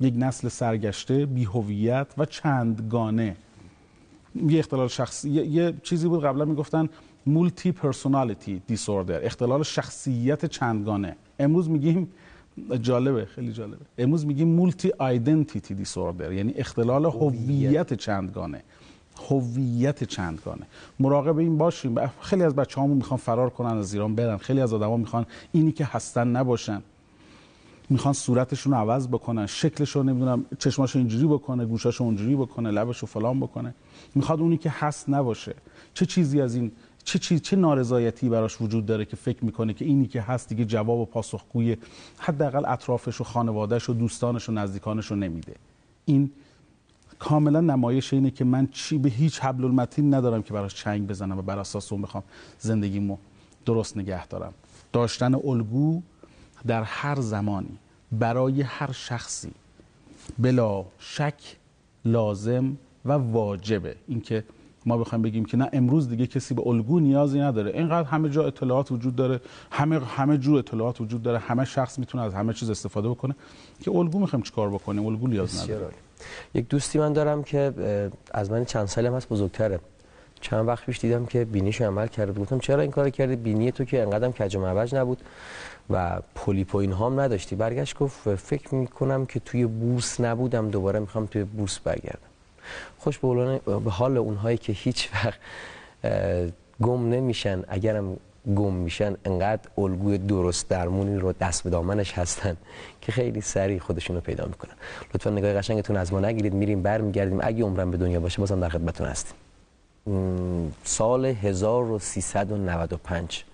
یک 0.00 0.14
نسل 0.16 0.48
سرگشته 0.48 1.26
بیهویت 1.26 2.06
و 2.18 2.24
چندگانه. 2.24 3.36
یه 4.34 4.58
اختلال 4.58 4.88
شخصی 4.88 5.30
یه, 5.30 5.74
چیزی 5.82 6.08
بود 6.08 6.24
قبلا 6.24 6.44
می‌گفتن 6.44 6.88
multi 7.26 7.72
personality 7.72 8.62
disorder 8.66 9.24
اختلال 9.24 9.62
شخصیت 9.62 10.46
چندگانه. 10.46 11.16
امروز 11.38 11.70
میگیم 11.70 12.08
جالبه 12.82 13.24
خیلی 13.24 13.52
جالبه. 13.52 13.84
امروز 13.98 14.26
میگیم 14.26 14.48
multi 14.48 14.92
identity 14.98 15.74
disorder 15.74 16.32
یعنی 16.32 16.52
اختلال 16.56 17.04
هویت 17.04 17.94
چندگانه. 17.94 18.62
هویت 19.30 20.04
چندگانه. 20.04 20.66
مراقب 21.00 21.38
این 21.38 21.58
باشیم. 21.58 21.94
خیلی 22.20 22.42
از 22.42 22.54
بچه‌هامون 22.54 22.96
می‌خوان 22.96 23.18
فرار 23.18 23.50
کنن 23.50 23.78
از 23.78 23.94
ایران 23.94 24.14
برن. 24.14 24.36
خیلی 24.36 24.60
از 24.60 24.74
آدما 24.74 24.96
می‌خوان 24.96 25.26
اینی 25.52 25.72
که 25.72 25.84
هستن 25.84 26.28
نباشن. 26.28 26.82
می‌خوان 27.90 28.14
صورتشون 28.14 28.72
رو 28.72 28.78
عوض 28.78 29.08
بکنن. 29.08 29.46
شکلشو 29.46 30.02
نمی‌دونم 30.02 30.44
چشماشو 30.58 30.98
اینجوری 30.98 31.26
بکنه 31.26 31.64
گوشاشو 31.64 32.04
اونجوری 32.04 32.36
بکنه 32.36 32.70
لبشو 32.70 33.06
فلان 33.06 33.40
بکنه. 33.40 33.74
می‌خواد 34.14 34.40
اونی 34.40 34.56
که 34.56 34.70
هست 34.70 35.08
نباشه. 35.08 35.54
چه 35.94 36.06
چیزی 36.06 36.40
از 36.40 36.54
این 36.54 36.72
چه 37.08 37.18
چیز 37.18 37.42
چه 37.42 37.56
نارضایتی 37.56 38.28
براش 38.28 38.60
وجود 38.60 38.86
داره 38.86 39.04
که 39.04 39.16
فکر 39.16 39.44
می‌کنه 39.44 39.74
که 39.74 39.84
اینی 39.84 40.06
که 40.06 40.20
هست 40.20 40.48
دیگه 40.48 40.64
جواب 40.64 40.98
و 40.98 41.04
پاسخگوی 41.04 41.76
حداقل 42.18 42.64
اطرافش 42.66 43.20
و 43.20 43.24
خانوادهش 43.24 43.88
و 43.88 43.94
دوستانش 43.94 44.48
و 44.48 44.52
نزدیکانش 44.52 45.06
رو 45.06 45.16
نمیده. 45.16 45.54
این 46.04 46.30
کاملا 47.18 47.60
نمایش 47.60 48.12
اینه 48.12 48.30
که 48.30 48.44
من 48.44 48.68
چی 48.72 48.98
به 48.98 49.08
هیچ 49.08 49.40
حبل 49.40 49.64
المتین 49.64 50.14
ندارم 50.14 50.42
که 50.42 50.54
براش 50.54 50.74
چنگ 50.74 51.06
بزنم 51.06 51.38
و 51.38 51.42
بر 51.42 51.58
اساس 51.58 51.92
اون 51.92 52.02
بخوام 52.02 52.22
زندگیمو 52.58 53.16
درست 53.66 53.96
نگه 53.96 54.26
دارم. 54.26 54.52
داشتن 54.92 55.34
الگو 55.34 56.02
در 56.66 56.82
هر 56.82 57.20
زمانی 57.20 57.78
برای 58.12 58.62
هر 58.62 58.92
شخصی 58.92 59.50
بلا 60.38 60.84
شک 60.98 61.56
لازم 62.04 62.76
و 63.04 63.12
واجبه. 63.12 63.96
اینکه 64.08 64.44
ما 64.86 64.98
بخوایم 64.98 65.22
بگیم 65.22 65.44
که 65.44 65.56
نه 65.56 65.68
امروز 65.72 66.08
دیگه 66.08 66.26
کسی 66.26 66.54
به 66.54 66.62
الگو 66.66 67.00
نیازی 67.00 67.40
نداره. 67.40 67.70
اینقدر 67.70 68.08
همه 68.08 68.28
جا 68.28 68.46
اطلاعات 68.46 68.92
وجود 68.92 69.16
داره 69.16 69.40
همه 69.70 69.98
همه 70.04 70.38
جور 70.38 70.58
اطلاعات 70.58 71.00
وجود 71.00 71.22
داره 71.22 71.38
همه 71.38 71.64
شخص 71.64 71.98
می‌تونه 71.98 72.24
از 72.24 72.34
همه 72.34 72.52
چیز 72.52 72.70
استفاده 72.70 73.08
بکنه 73.08 73.34
که 73.80 73.90
الگو 73.90 74.18
می‌خوایم 74.18 74.42
چیکار 74.42 74.70
بکنیم؟ 74.70 75.06
الگو 75.06 75.28
نیاز 75.28 75.62
نداره. 75.62 75.94
یک 76.54 76.68
دوستی 76.68 76.98
من 76.98 77.12
دارم 77.12 77.42
که 77.42 77.72
از 78.30 78.50
من 78.50 78.64
چند 78.64 78.86
سالی 78.86 79.06
هم 79.06 79.14
هست 79.14 79.28
بزرگتره. 79.28 79.80
چند 80.40 80.68
وقت 80.68 80.86
پیش 80.86 80.98
دیدم 80.98 81.26
که 81.26 81.44
بینیش 81.44 81.80
عمل 81.80 82.06
کرده 82.06 82.40
گفتم 82.40 82.58
چرا 82.58 82.82
این 82.82 82.90
کار 82.90 83.10
کردی؟ 83.10 83.36
بینی 83.36 83.72
تو 83.72 83.84
که 83.84 84.02
انقدرم 84.02 84.32
کج 84.32 84.56
و 84.56 84.60
معوج 84.60 84.94
نبود 84.94 85.18
و 85.90 86.20
پولیپ 86.34 86.74
و 86.74 86.78
اینها 86.78 87.06
هم 87.06 87.20
نداشتی. 87.20 87.56
برگشت 87.56 87.98
گفت 87.98 88.34
فکر 88.34 88.74
می‌کنم 88.74 89.26
که 89.26 89.40
توی 89.40 89.66
بورس 89.66 90.20
نبودم 90.20 90.70
دوباره 90.70 90.98
می‌خوام 90.98 91.26
توی 91.26 91.44
بورس 91.44 91.78
برگردم. 91.78 92.28
خوش 92.98 93.18
به, 93.18 93.90
حال 93.90 94.16
اونهایی 94.16 94.58
که 94.58 94.72
هیچ 94.72 95.10
وقت 95.14 95.38
گم 96.82 97.08
نمیشن. 97.08 97.64
اگرم 97.68 98.16
گم 98.56 98.72
میشن 98.72 99.16
انقدر 99.24 99.68
الگوی 99.78 100.18
درست 100.18 100.68
درمونی 100.68 101.16
رو 101.16 101.32
دست 101.32 101.62
به 101.62 101.70
دامنش 101.70 102.12
هستن 102.12 102.56
که 103.00 103.12
خیلی 103.12 103.40
سریع 103.40 103.78
خودشون 103.78 104.16
رو 104.16 104.22
پیدا 104.22 104.46
می‌کنن. 104.46 104.74
لطفا 105.14 105.30
نگاه 105.30 105.54
قشنگتون 105.54 105.96
از 105.96 106.12
ما 106.12 106.20
نگیرید 106.20 106.54
میریم 106.54 106.82
برمیگردیم. 106.82 107.38
اگه 107.42 107.64
عمرم 107.64 107.90
به 107.90 107.96
دنیا 107.96 108.20
باشه 108.20 108.40
بازم 108.40 108.60
در 108.60 108.68
خدمتتون 108.68 109.06
هستیم. 109.06 109.34
سال 110.84 111.26
1395 111.26 113.44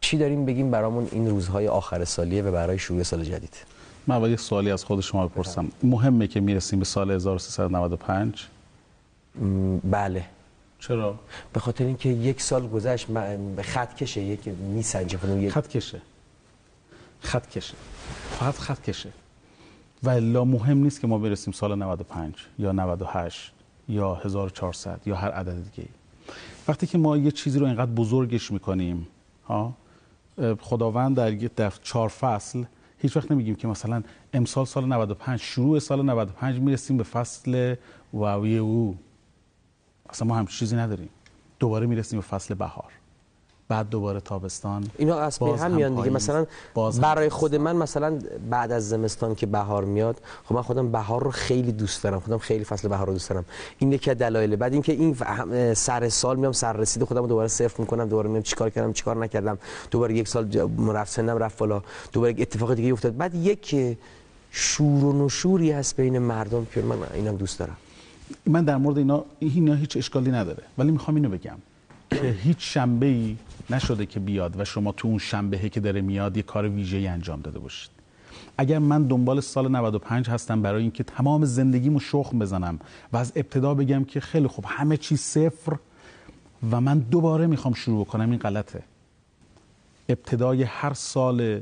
چی 0.00 0.18
داریم 0.18 0.44
بگیم 0.44 0.70
برامون 0.70 1.08
این 1.12 1.30
روزهای 1.30 1.68
آخر 1.68 2.04
سالیه 2.04 2.42
و 2.42 2.52
برای 2.52 2.78
شروع 2.78 3.02
سال 3.02 3.24
جدید؟ 3.24 3.56
من 4.06 4.18
باید 4.18 4.32
یک 4.32 4.40
سوالی 4.40 4.70
از 4.70 4.84
خود 4.84 5.00
شما 5.00 5.26
بپرسم. 5.26 5.68
مهمه 5.82 6.26
که 6.26 6.40
می‌رسیم 6.40 6.78
به 6.78 6.84
سال 6.84 7.10
1395 7.10 8.46
بله. 9.90 10.24
چرا؟ 10.78 11.14
به 11.52 11.60
خاطر 11.60 11.84
اینکه 11.84 12.08
یک 12.08 12.40
سال 12.40 12.68
گذشت 12.68 13.06
به 13.56 13.62
خط 13.62 13.96
کشه 13.96 14.20
یک 14.20 14.48
میسنجه 14.48 15.38
یک 15.40 15.52
خط 15.52 15.68
کشه. 15.68 16.02
خط 17.20 17.50
کشه. 17.50 17.74
فقط 18.30 18.54
خط 18.54 18.82
کشه. 18.82 19.08
و 20.02 20.10
لا 20.10 20.44
مهم 20.44 20.78
نیست 20.78 21.00
که 21.00 21.06
ما 21.06 21.18
برسیم 21.18 21.52
سال 21.52 21.74
95 21.74 22.34
یا 22.58 22.72
98 22.72 23.52
یا 23.88 24.14
1400 24.14 25.00
یا 25.06 25.16
هر 25.16 25.30
عدد 25.30 25.64
دیگه 25.74 25.88
وقتی 26.68 26.86
که 26.86 26.98
ما 26.98 27.16
یه 27.16 27.30
چیزی 27.30 27.58
رو 27.58 27.66
اینقدر 27.66 27.90
بزرگش 27.90 28.50
می‌کنیم 28.50 29.06
ها 29.48 29.72
خداوند 30.60 31.16
در 31.16 31.30
دفع 31.30 31.80
چهار 31.82 32.08
فصل 32.08 32.64
هیچ 33.02 33.16
وقت 33.16 33.32
نمیگیم 33.32 33.54
که 33.54 33.68
مثلا 33.68 34.02
امسال 34.32 34.64
سال 34.64 34.86
95 34.86 35.40
شروع 35.40 35.78
سال 35.78 36.02
95 36.02 36.60
می‌رسیم 36.60 36.96
به 36.96 37.04
فصل 37.04 37.74
واوی 38.12 38.58
او. 38.58 38.96
اصلا 40.10 40.28
ما 40.28 40.34
هم 40.36 40.46
چیزی 40.46 40.76
نداریم. 40.76 41.08
دوباره 41.58 41.86
می‌رسیم 41.86 42.18
به 42.18 42.26
فصل 42.26 42.54
بهار. 42.54 42.92
بعد 43.72 43.88
دوباره 43.88 44.20
تابستان. 44.20 44.90
اینا 44.98 45.18
از 45.18 45.38
هم 45.38 45.70
میان 45.70 45.94
دیگه. 45.94 46.10
مثلا 46.10 46.46
برای 47.00 47.28
خود 47.28 47.54
من 47.54 47.76
مثلا 47.76 48.18
بعد 48.50 48.72
از 48.72 48.88
زمستان 48.88 49.34
که 49.34 49.46
بهار 49.46 49.84
میاد 49.84 50.16
خب 50.44 50.54
من 50.54 50.62
خودم 50.62 50.92
بهار 50.92 51.24
رو 51.24 51.30
خیلی 51.30 51.72
دوست 51.72 52.02
دارم. 52.02 52.20
خودم 52.20 52.38
خیلی 52.38 52.64
فصل 52.64 52.88
بهار 52.88 53.06
رو 53.06 53.12
دوست 53.12 53.30
دارم. 53.30 53.44
این 53.78 53.92
یکی 53.92 54.10
از 54.10 54.18
دلایل 54.18 54.56
بعد 54.56 54.72
اینکه 54.72 54.92
این 54.92 55.14
سر 55.74 56.08
سال 56.08 56.36
میام 56.36 56.52
سر 56.52 56.72
رسید 56.72 57.04
خودم 57.04 57.20
رو 57.20 57.26
دوباره 57.26 57.48
صفر 57.48 57.80
می‌کنم 57.80 58.08
دوباره 58.08 58.28
میام 58.30 58.42
چیکار 58.42 58.70
کردم 58.70 58.92
چیکار 58.92 59.16
نکردم. 59.16 59.58
دوباره 59.90 60.14
یک 60.14 60.28
سال 60.28 60.44
رفت 60.92 61.12
سنم 61.12 61.38
رفت 61.38 61.58
بالا. 61.58 61.82
دوباره 62.12 62.34
اتفاق 62.38 62.74
دیگه 62.74 62.92
افتاد. 62.92 63.16
بعد 63.16 63.34
یک 63.34 63.96
شور 64.50 65.04
و 65.04 65.24
نشوری 65.24 65.70
هست 65.72 65.96
بین 65.96 66.18
مردم 66.18 66.66
که 66.74 66.82
من 66.82 66.96
اینم 67.14 67.36
دوست 67.36 67.58
دارم. 67.58 67.76
من 68.46 68.64
در 68.64 68.76
مورد 68.76 68.98
اینا 68.98 69.24
اینا 69.38 69.74
هیچ 69.74 69.96
اشکالی 69.96 70.30
نداره. 70.30 70.62
ولی 70.78 70.90
می‌خوام 70.90 71.14
اینو 71.16 71.28
بگم. 71.28 71.58
که 72.14 72.34
هیچ 72.42 72.56
شنبه 72.60 73.06
ای 73.06 73.36
نشده 73.70 74.06
که 74.06 74.20
بیاد 74.20 74.60
و 74.60 74.64
شما 74.64 74.92
تو 74.92 75.08
اون 75.08 75.18
شنبهه 75.18 75.68
که 75.68 75.80
داره 75.80 76.00
میاد 76.00 76.36
یه 76.36 76.42
کار 76.42 76.68
ویژه‌ای 76.68 77.06
انجام 77.06 77.40
داده 77.40 77.58
باشید. 77.58 77.90
اگر 78.58 78.78
من 78.78 79.02
دنبال 79.02 79.40
سال 79.40 79.70
95 79.70 80.28
هستم 80.28 80.62
برای 80.62 80.82
اینکه 80.82 81.04
تمام 81.04 81.44
زندگیمو 81.44 82.00
شخم 82.00 82.38
بزنم 82.38 82.78
و 83.12 83.16
از 83.16 83.32
ابتدا 83.36 83.74
بگم 83.74 84.04
که 84.04 84.20
خیلی 84.20 84.46
خوب 84.46 84.64
همه 84.68 84.96
چی 84.96 85.16
صفر 85.16 85.76
و 86.70 86.80
من 86.80 86.98
دوباره 86.98 87.46
می‌خوام 87.46 87.74
شروع 87.74 88.04
بکنم 88.04 88.30
این 88.30 88.38
غلطه. 88.38 88.82
ابتدای 90.08 90.62
هر 90.62 90.92
سال 90.92 91.60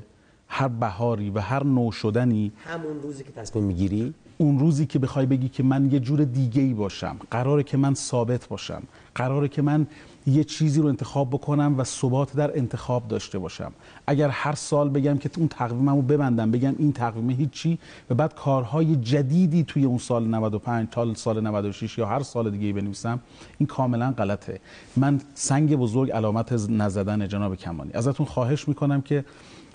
هر 0.49 0.69
بهاری 0.69 1.30
و 1.30 1.38
هر 1.38 1.64
نو 1.64 1.92
شدنی 1.92 2.52
همون 2.64 3.02
روزی 3.02 3.25
که 3.25 3.33
تصمیم 3.33 3.64
می‌گیری؟ 3.64 4.14
اون 4.38 4.59
روزی 4.59 4.87
که 4.87 4.99
بخوای 4.99 5.26
بگی 5.26 5.49
که 5.49 5.62
من 5.62 5.92
یه 5.92 6.00
جور 6.00 6.25
دیگه 6.25 6.62
ای 6.62 6.75
باشم 6.75 7.16
قراره 7.30 7.62
که 7.62 7.76
من 7.76 7.95
ثابت 7.95 8.49
باشم 8.49 8.83
قراره 9.14 9.49
که 9.49 9.62
من 9.62 9.87
یه 10.27 10.45
چیزی 10.45 10.81
رو 10.81 10.89
انتخاب 10.89 11.31
بکنم 11.31 11.75
و 11.79 11.85
ثبات 11.85 12.37
در 12.37 12.59
انتخاب 12.59 13.09
داشته 13.09 13.39
باشم. 13.39 13.73
اگر 14.07 14.29
هر 14.29 14.55
سال 14.55 14.89
بگم 14.89 15.19
که 15.19 15.31
اون 15.37 15.49
تقویمم 15.49 15.97
رو 15.97 16.03
ببندم 16.03 16.50
بگم 16.50 16.75
این 16.79 16.93
تقویم 16.93 17.31
هیچی 17.31 17.79
و 18.11 18.15
بعد 18.15 18.35
کارهای 18.35 18.97
جدیدی 18.97 19.65
توی 19.65 19.85
اون 19.85 19.99
سال 19.99 20.29
95 20.29 20.89
تا 20.91 21.15
سال 21.15 21.41
96 21.41 21.99
یا 21.99 22.07
هر 22.07 22.23
سال 22.23 22.50
دیگه 22.50 22.73
بنویسم 22.73 23.21
این 23.59 23.67
کاملا 23.67 24.15
غلطه. 24.19 24.61
من 24.97 25.21
سنگ 25.35 25.77
بزرگ 25.77 26.11
علامت 26.11 26.53
نزدن 26.71 27.29
جناب 27.29 27.55
کمانی. 27.55 27.91
ازتون 27.93 28.27
خواهش 28.27 28.69
می‌کنم 28.69 29.03
که 29.03 29.25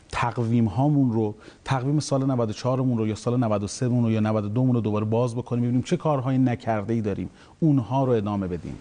تقویم 0.10 0.66
هامون 0.66 1.12
رو 1.12 1.36
تقویم 1.66 2.00
سال 2.00 2.26
94 2.26 2.82
مون 2.82 2.98
رو 2.98 3.08
یا 3.08 3.16
سال 3.16 3.40
93 3.40 3.88
مون 3.88 4.04
رو 4.04 4.12
یا 4.12 4.20
92 4.20 4.66
مون 4.66 4.76
رو 4.76 4.82
دوباره 4.82 5.06
باز 5.06 5.36
بکنیم 5.36 5.64
ببینیم 5.64 5.82
چه 5.82 5.98
کارهایی 5.98 6.38
نکرده 6.38 6.94
ای 6.94 7.02
داریم. 7.02 7.30
اونها 7.60 8.04
رو 8.04 8.12
ادامه 8.12 8.48
بدیم. 8.48 8.76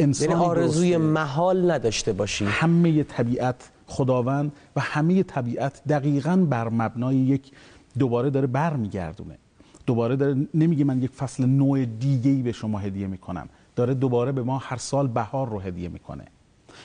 یعنی 0.00 0.34
آرزوی 0.34 0.96
محال 0.96 1.70
نداشته 1.70 2.12
باشی. 2.12 2.44
همه 2.44 3.02
طبیعت 3.02 3.70
خداوند 3.86 4.52
و 4.76 4.80
همه 4.80 5.22
طبیعت 5.22 5.82
دقیقا 5.88 6.36
بر 6.36 6.68
مبنای 6.68 7.16
یک 7.16 7.50
دوباره 7.98 8.30
داره 8.30 8.46
برمیگردونه. 8.46 9.38
دوباره 9.86 10.16
داره 10.16 10.46
نمیگه 10.54 10.84
من 10.84 11.02
یک 11.02 11.10
فصل 11.10 11.46
نوع 11.46 11.84
دیگه 11.84 12.30
ای 12.30 12.42
به 12.42 12.52
شما 12.52 12.78
هدیه 12.78 13.06
می‌کنم. 13.06 13.48
داره 13.76 13.94
دوباره 13.94 14.32
به 14.32 14.42
ما 14.42 14.58
هر 14.58 14.76
سال 14.76 15.08
بهار 15.08 15.48
رو 15.48 15.58
هدیه 15.58 15.88
می‌کنه. 15.88 16.24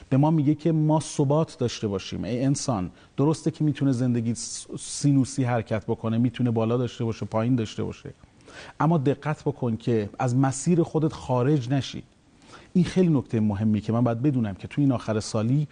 به 0.09 0.17
ما 0.17 0.31
میگه 0.31 0.55
که 0.55 0.71
ما 0.71 0.99
ثبات 0.99 1.57
داشته 1.57 1.87
باشیم. 1.87 2.23
ای 2.23 2.45
انسان 2.45 2.91
درسته 3.17 3.51
که 3.51 3.63
می‌تونه 3.63 3.91
زندگی 3.91 4.33
سینوسی 4.79 5.43
حرکت 5.43 5.85
بکنه 5.85 6.17
می‌تونه 6.17 6.51
بالا 6.51 6.77
داشته 6.77 7.03
باشه 7.03 7.25
پایین 7.25 7.55
داشته 7.55 7.83
باشه. 7.83 8.13
اما 8.79 8.97
دقت 8.97 9.43
بکن 9.43 9.77
که 9.77 10.09
از 10.19 10.35
مسیر 10.35 10.83
خودت 10.83 11.13
خارج 11.13 11.69
نشی. 11.69 12.03
این 12.75 12.85
خیلی 12.85 13.09
نکته 13.09 13.39
مهمی 13.39 13.81
که 13.81 13.93
من 13.93 14.03
باید 14.03 14.21
بدونم 14.21 14.53
که 14.53 14.67
توی 14.67 14.83
این 14.83 14.91
آخر 14.91 15.19
سالی 15.19 15.67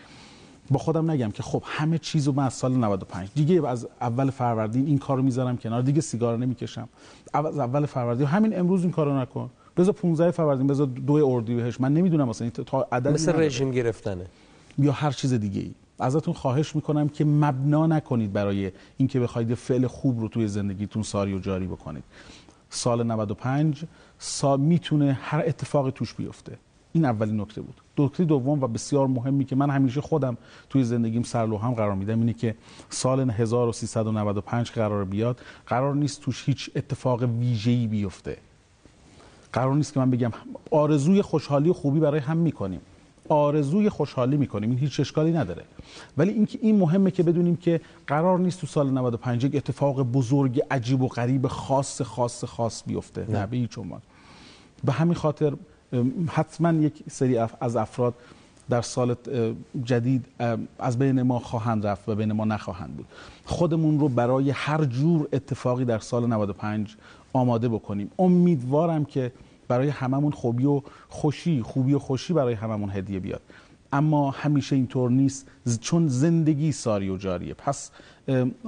با 0.69 0.79
خودم 0.79 1.11
نگم 1.11 1.31
که 1.31 1.43
خب 1.43 1.63
همه 1.65 1.97
چیزو 1.97 2.31
من 2.31 2.45
از 2.45 2.53
سال 2.53 2.71
95 2.71 3.29
دیگه 3.35 3.67
از 3.67 3.87
اول 4.01 4.29
فروردین 4.29 4.85
این 4.87 4.97
کارو 4.97 5.23
می‌ذارم 5.23 5.57
کنار 5.57 5.81
دیگه 5.81 6.01
سیگار 6.01 6.37
نمی‌کشم. 6.37 6.89
از 7.33 7.59
اول 7.59 7.85
فروردین 7.85 8.27
همین 8.27 8.59
امروز 8.59 8.83
این 8.83 8.91
کارو 8.91 9.19
نکن. 9.19 9.49
بذار 9.77 9.93
15 9.93 10.31
فروردین 10.31 10.67
بذار 10.67 10.87
دو 10.87 11.13
اردیبهشت 11.13 11.81
من 11.81 11.93
نمی‌دونم 11.93 12.29
مثلا 12.29 12.49
تا 12.49 12.87
عدد 12.91 13.07
مثل 13.07 13.39
رژیم 13.39 13.71
گرفتنه. 13.71 14.25
یا 14.77 14.91
هر 14.91 15.11
چیز 15.11 15.33
دیگه 15.33 15.61
ای 15.61 15.71
ازتون 15.99 16.33
خواهش 16.33 16.75
می‌کنم 16.75 17.09
که 17.09 17.25
مبنا 17.25 17.87
نکنید 17.87 18.33
برای 18.33 18.71
اینکه 18.97 19.19
بخواید 19.19 19.53
فعل 19.53 19.87
خوب 19.87 20.19
رو 20.19 20.27
توی 20.27 20.47
زندگیتون 20.47 21.03
ساری 21.03 21.33
و 21.33 21.39
جاری 21.39 21.67
بکنید. 21.67 22.03
سال 22.69 23.03
95 23.03 23.83
سال 24.19 24.59
می‌تونه 24.59 25.17
هر 25.21 25.43
اتفاقی 25.47 25.91
توش 25.91 26.13
بیفته. 26.13 26.57
این 26.93 27.05
اولین 27.05 27.41
نکته 27.41 27.61
بود. 27.61 27.75
نکته 27.97 28.25
دوم 28.25 28.63
و 28.63 28.67
بسیار 28.67 29.07
مهمی 29.07 29.45
که 29.45 29.55
من 29.55 29.69
همیشه 29.69 30.01
خودم 30.01 30.37
توی 30.69 30.83
زندگیم 30.83 31.23
سرلوهم 31.23 31.73
قرار 31.73 31.95
میدم 31.95 32.19
اینه 32.19 32.33
که 32.33 32.55
سال 32.89 33.29
1395 33.29 34.71
قرار 34.71 35.05
بیاد. 35.05 35.41
قرار 35.67 35.95
نیست 35.95 36.21
توش 36.21 36.43
هیچ 36.45 36.69
اتفاق 36.75 37.23
ویژه‌ای 37.23 37.87
بیفته. 37.87 38.37
قرار 39.53 39.75
نیست 39.75 39.93
که 39.93 39.99
من 39.99 40.09
بگم 40.09 40.31
آرزوی 40.71 41.21
خوشحالی 41.21 41.69
و 41.69 41.73
خوبی 41.73 41.99
برای 41.99 42.19
هم 42.19 42.37
می‌کنیم. 42.37 42.81
آرزوی 43.29 43.89
خوشحالی 43.89 44.37
می‌کنیم. 44.37 44.69
این 44.69 44.79
هیچ 44.79 44.99
اشکالی 44.99 45.31
نداره. 45.31 45.63
ولی 46.17 46.31
اینکه 46.31 46.59
این 46.61 46.79
مهمه 46.79 47.11
که 47.11 47.23
بدونیم 47.23 47.55
که 47.55 47.81
قرار 48.07 48.39
نیست 48.39 48.61
تو 48.61 48.67
سال 48.67 48.89
95 48.89 49.43
یک 49.43 49.55
اتفاق 49.55 50.03
بزرگ 50.03 50.61
عجیب 50.71 51.01
و 51.01 51.07
غریب 51.07 51.47
خاص 51.47 52.01
خاص 52.01 52.43
خاص 52.43 52.83
بیفته. 52.87 53.25
نه, 53.29 53.45
به 53.45 53.57
هیچ 53.57 53.79
به 54.83 54.91
همین 54.91 55.13
خاطر 55.13 55.53
حتما 56.27 56.71
یک 56.71 57.03
سری 57.09 57.37
از 57.37 57.75
افراد 57.75 58.13
در 58.69 58.81
سال 58.81 59.15
جدید 59.83 60.25
از 60.79 60.99
بین 60.99 61.21
ما 61.21 61.39
خواهند 61.39 61.87
رفت 61.87 62.09
و 62.09 62.15
بین 62.15 62.31
ما 62.31 62.45
نخواهند 62.45 62.97
بود. 62.97 63.05
خودمون 63.45 63.99
رو 63.99 64.09
برای 64.09 64.49
هر 64.49 64.85
جور 64.85 65.27
اتفاقی 65.33 65.85
در 65.85 65.99
سال 65.99 66.27
95 66.27 66.95
آماده 67.33 67.69
بکنیم. 67.69 68.11
امیدوارم 68.19 69.05
که 69.05 69.31
برای 69.67 69.89
هممون 69.89 70.31
خوبی 70.31 70.65
و 70.65 70.81
خوشی 71.09 71.61
خوبی 71.61 71.93
و 71.93 71.99
خوشی 71.99 72.33
برای 72.33 72.53
هممون 72.53 72.89
هدیه 72.89 73.19
بیاد. 73.19 73.41
اما 73.93 74.31
همیشه 74.31 74.75
اینطور 74.75 75.11
نیست 75.11 75.47
چون 75.81 76.07
زندگی 76.07 76.71
ساری 76.71 77.09
و 77.09 77.17
جاریه. 77.17 77.53
پس 77.53 77.91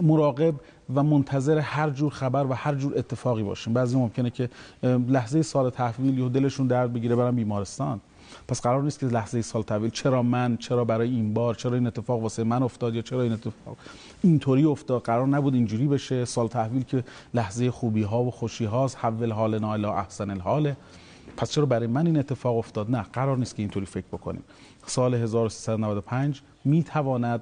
مراقب 0.01 0.55
و 0.95 1.03
منتظر 1.03 1.57
هر 1.57 1.89
جور 1.89 2.11
خبر 2.11 2.45
و 2.45 2.53
هر 2.53 2.75
جور 2.75 2.97
اتفاقی 2.97 3.43
باشیم. 3.43 3.73
بعضی 3.73 3.97
ممکنه 3.97 4.29
که 4.29 4.49
لحظه 4.83 5.41
سال 5.41 5.69
تحویل 5.69 6.19
یا 6.19 6.29
دلشون 6.29 6.67
درد 6.67 6.93
بگیره 6.93 7.15
برن 7.15 7.35
بیمارستان. 7.35 8.01
پس 8.47 8.61
قرار 8.61 8.83
نیست 8.83 8.99
که 8.99 9.05
لحظه 9.05 9.41
سال 9.41 9.61
تحویل 9.61 9.89
چرا 9.89 10.23
من 10.23 10.57
چرا 10.57 10.85
برای 10.85 11.09
این 11.09 11.33
بار 11.33 11.55
چرا 11.55 11.73
این 11.73 11.87
اتفاق 11.87 12.21
واسه 12.21 12.43
من 12.43 12.63
افتاد 12.63 12.95
یا 12.95 13.01
چرا 13.01 13.21
این 13.21 13.31
اتفاق 13.31 13.77
اینطوری 14.21 14.65
افتاد. 14.65 15.01
قرار 15.01 15.27
نبود 15.27 15.53
اینجوری 15.53 15.87
بشه. 15.87 16.25
سال 16.25 16.47
تحویل 16.47 16.83
که 16.83 17.03
لحظه 17.33 17.71
خوبی 17.71 18.03
ها 18.03 18.23
و 18.23 18.31
خوشی 18.31 18.65
هاست 18.65 18.97
حول 18.97 19.31
حال 19.31 19.63
الی 19.63 19.85
احسن 19.85 20.29
الحال 20.29 20.73
پس 21.37 21.51
چرا 21.51 21.65
برای 21.65 21.87
من 21.87 22.05
این 22.05 22.17
اتفاق 22.17 22.57
افتاد؟ 22.57 22.91
نه 22.91 23.05
قرار 23.13 23.37
نیست 23.37 23.55
که 23.55 23.61
اینطوری 23.61 23.85
فکر 23.85 24.05
بکنیم. 24.11 24.43
سال 24.87 25.13
1395 25.13 26.41
می‌تواند 26.65 27.41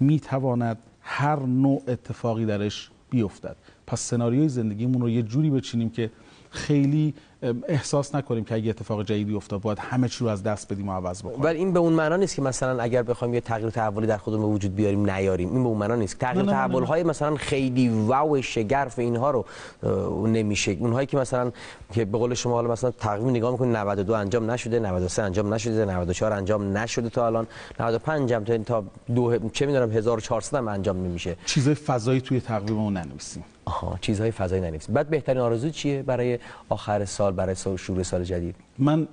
می‌تواند 0.00 0.78
هر 1.02 1.40
نوع 1.40 1.82
اتفاقی 1.88 2.46
درش 2.46 2.90
بیفتد. 3.10 3.56
پس 3.88 4.00
سناریوی 4.00 4.48
زندگیمون 4.48 5.02
رو 5.02 5.10
یه 5.10 5.22
جوری 5.22 5.50
بچینیم 5.50 5.90
که 5.90 6.10
خیلی 6.50 7.14
احساس 7.68 8.14
نکنیم 8.14 8.44
که 8.44 8.54
اگه 8.54 8.70
اتفاق 8.70 9.02
جدیدی 9.02 9.34
افتاد 9.34 9.60
باید 9.60 9.78
همه 9.78 10.08
چی 10.08 10.24
رو 10.24 10.30
از 10.30 10.42
دست 10.42 10.72
بدیم 10.72 10.88
و 10.88 10.92
عوض 10.92 11.22
بکنیم. 11.22 11.42
ولی 11.42 11.58
این 11.58 11.72
به 11.72 11.78
اون 11.78 11.92
معنا 11.92 12.16
نیست 12.16 12.36
که 12.36 12.42
مثلا 12.42 12.82
اگر 12.82 13.02
بخوایم 13.02 13.34
یه 13.34 13.40
تغییر 13.40 13.70
تحولی 13.70 14.06
در 14.06 14.16
خودمون 14.16 14.46
به 14.46 14.52
وجود 14.52 14.74
بیاریم 14.74 15.10
نیاریم. 15.10 15.52
این 15.52 15.62
به 15.62 15.68
اون 15.68 15.78
معنا 15.78 15.94
نیست. 15.94 16.18
تغییر 16.18 16.44
تحول 16.44 16.82
های 16.82 17.02
مثلا 17.02 17.36
خیلی 17.36 17.88
واو 17.88 18.42
شگرف 18.42 18.98
اینها 18.98 19.30
رو 19.30 19.44
نمیشه. 20.26 20.72
اونهایی 20.72 21.06
که 21.06 21.16
مثلا 21.16 21.52
که 21.92 22.04
به 22.04 22.18
قول 22.18 22.34
شما 22.34 22.52
حالا 22.52 22.72
مثلا 22.72 22.90
تقویم 22.90 23.30
نگاه 23.30 23.52
می‌کنید 23.52 23.76
92 23.76 24.12
انجام 24.12 24.50
نشده 24.50 24.78
93 24.80 25.22
انجام 25.22 25.54
نشده 25.54 25.84
94 25.84 26.32
انجام 26.32 26.76
نشده 26.76 27.08
تا 27.08 27.26
الان 27.26 27.46
95 27.80 28.32
هم 28.32 28.44
تا 28.44 28.84
دو 29.14 29.48
چه 29.52 29.66
می‌دونم 29.66 29.90
1400 29.90 30.58
هم 30.58 30.68
انجام 30.68 30.96
نمیشه. 30.96 31.36
چیزای 31.46 31.74
فضایی 31.74 32.20
توی 32.20 32.40
تقویممون 32.40 32.96
ننویسیم. 32.96 33.44
آها 33.68 33.98
چیزهای 34.00 34.30
فضایی 34.30 34.62
ننویسیم. 34.62 34.94
بعد 34.94 35.10
بهترین 35.10 35.40
آرزو 35.40 35.70
چیه 35.70 36.02
برای 36.02 36.38
آخر 36.68 37.04
سال 37.04 37.32
برای 37.32 37.56
شروع 37.76 38.02
سال 38.02 38.24
جدید؟ 38.24 38.56
من 38.78 39.08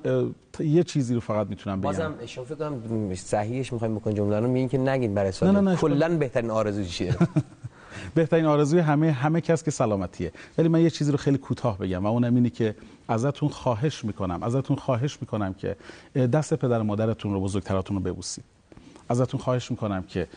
یه 0.60 0.84
چیزی 0.84 1.14
رو 1.14 1.20
فقط 1.20 1.48
می‌تونم 1.48 1.82
بگم. 1.82 1.92
بازم 1.92 2.14
شما 2.26 2.46
فکر 2.46 2.56
کنم 2.56 3.16
صحیحش 3.16 3.74
می‌خوایم 3.74 3.96
بکنیم 3.96 4.18
جمله 4.18 4.40
رو. 4.40 4.48
میگین 4.48 4.70
که 4.70 4.78
نگین 4.78 5.14
برای 5.14 5.32
سال 5.32 5.76
کلا 5.76 6.18
بهترین 6.18 6.52
آرزو 6.52 6.84
چیه؟ 6.84 7.16
بهترین 8.16 8.46
آرزوی 8.46 8.80
همه 8.80 9.12
همه 9.12 9.42
کس 9.42 9.64
که 9.64 9.72
سلامتیه. 9.72 10.32
ولی 10.58 10.68
من 10.68 10.82
یه 10.82 10.90
چیزی 10.90 11.12
رو 11.12 11.18
خیلی 11.18 11.38
کوتاه 11.38 11.78
بگم 11.78 12.06
و 12.06 12.08
اونم 12.08 12.36
اینه 12.36 12.50
که 12.50 12.76
ازتون 13.08 13.50
خواهش 13.50 14.06
می‌کنم 14.06 14.44
ازتون 14.44 14.78
خواهش 14.78 15.18
می‌کنم 15.22 15.54
که 15.54 15.76
دست 16.16 16.54
پدر 16.54 16.82
مادرتون 16.82 17.34
رو 17.34 17.42
بزرگتراتون 17.42 17.98
رو 17.98 18.04
ببوسید. 18.04 18.44
ازتون 19.10 19.40
خواهش 19.40 19.72
می‌کنم 19.72 20.04
که 20.04 20.28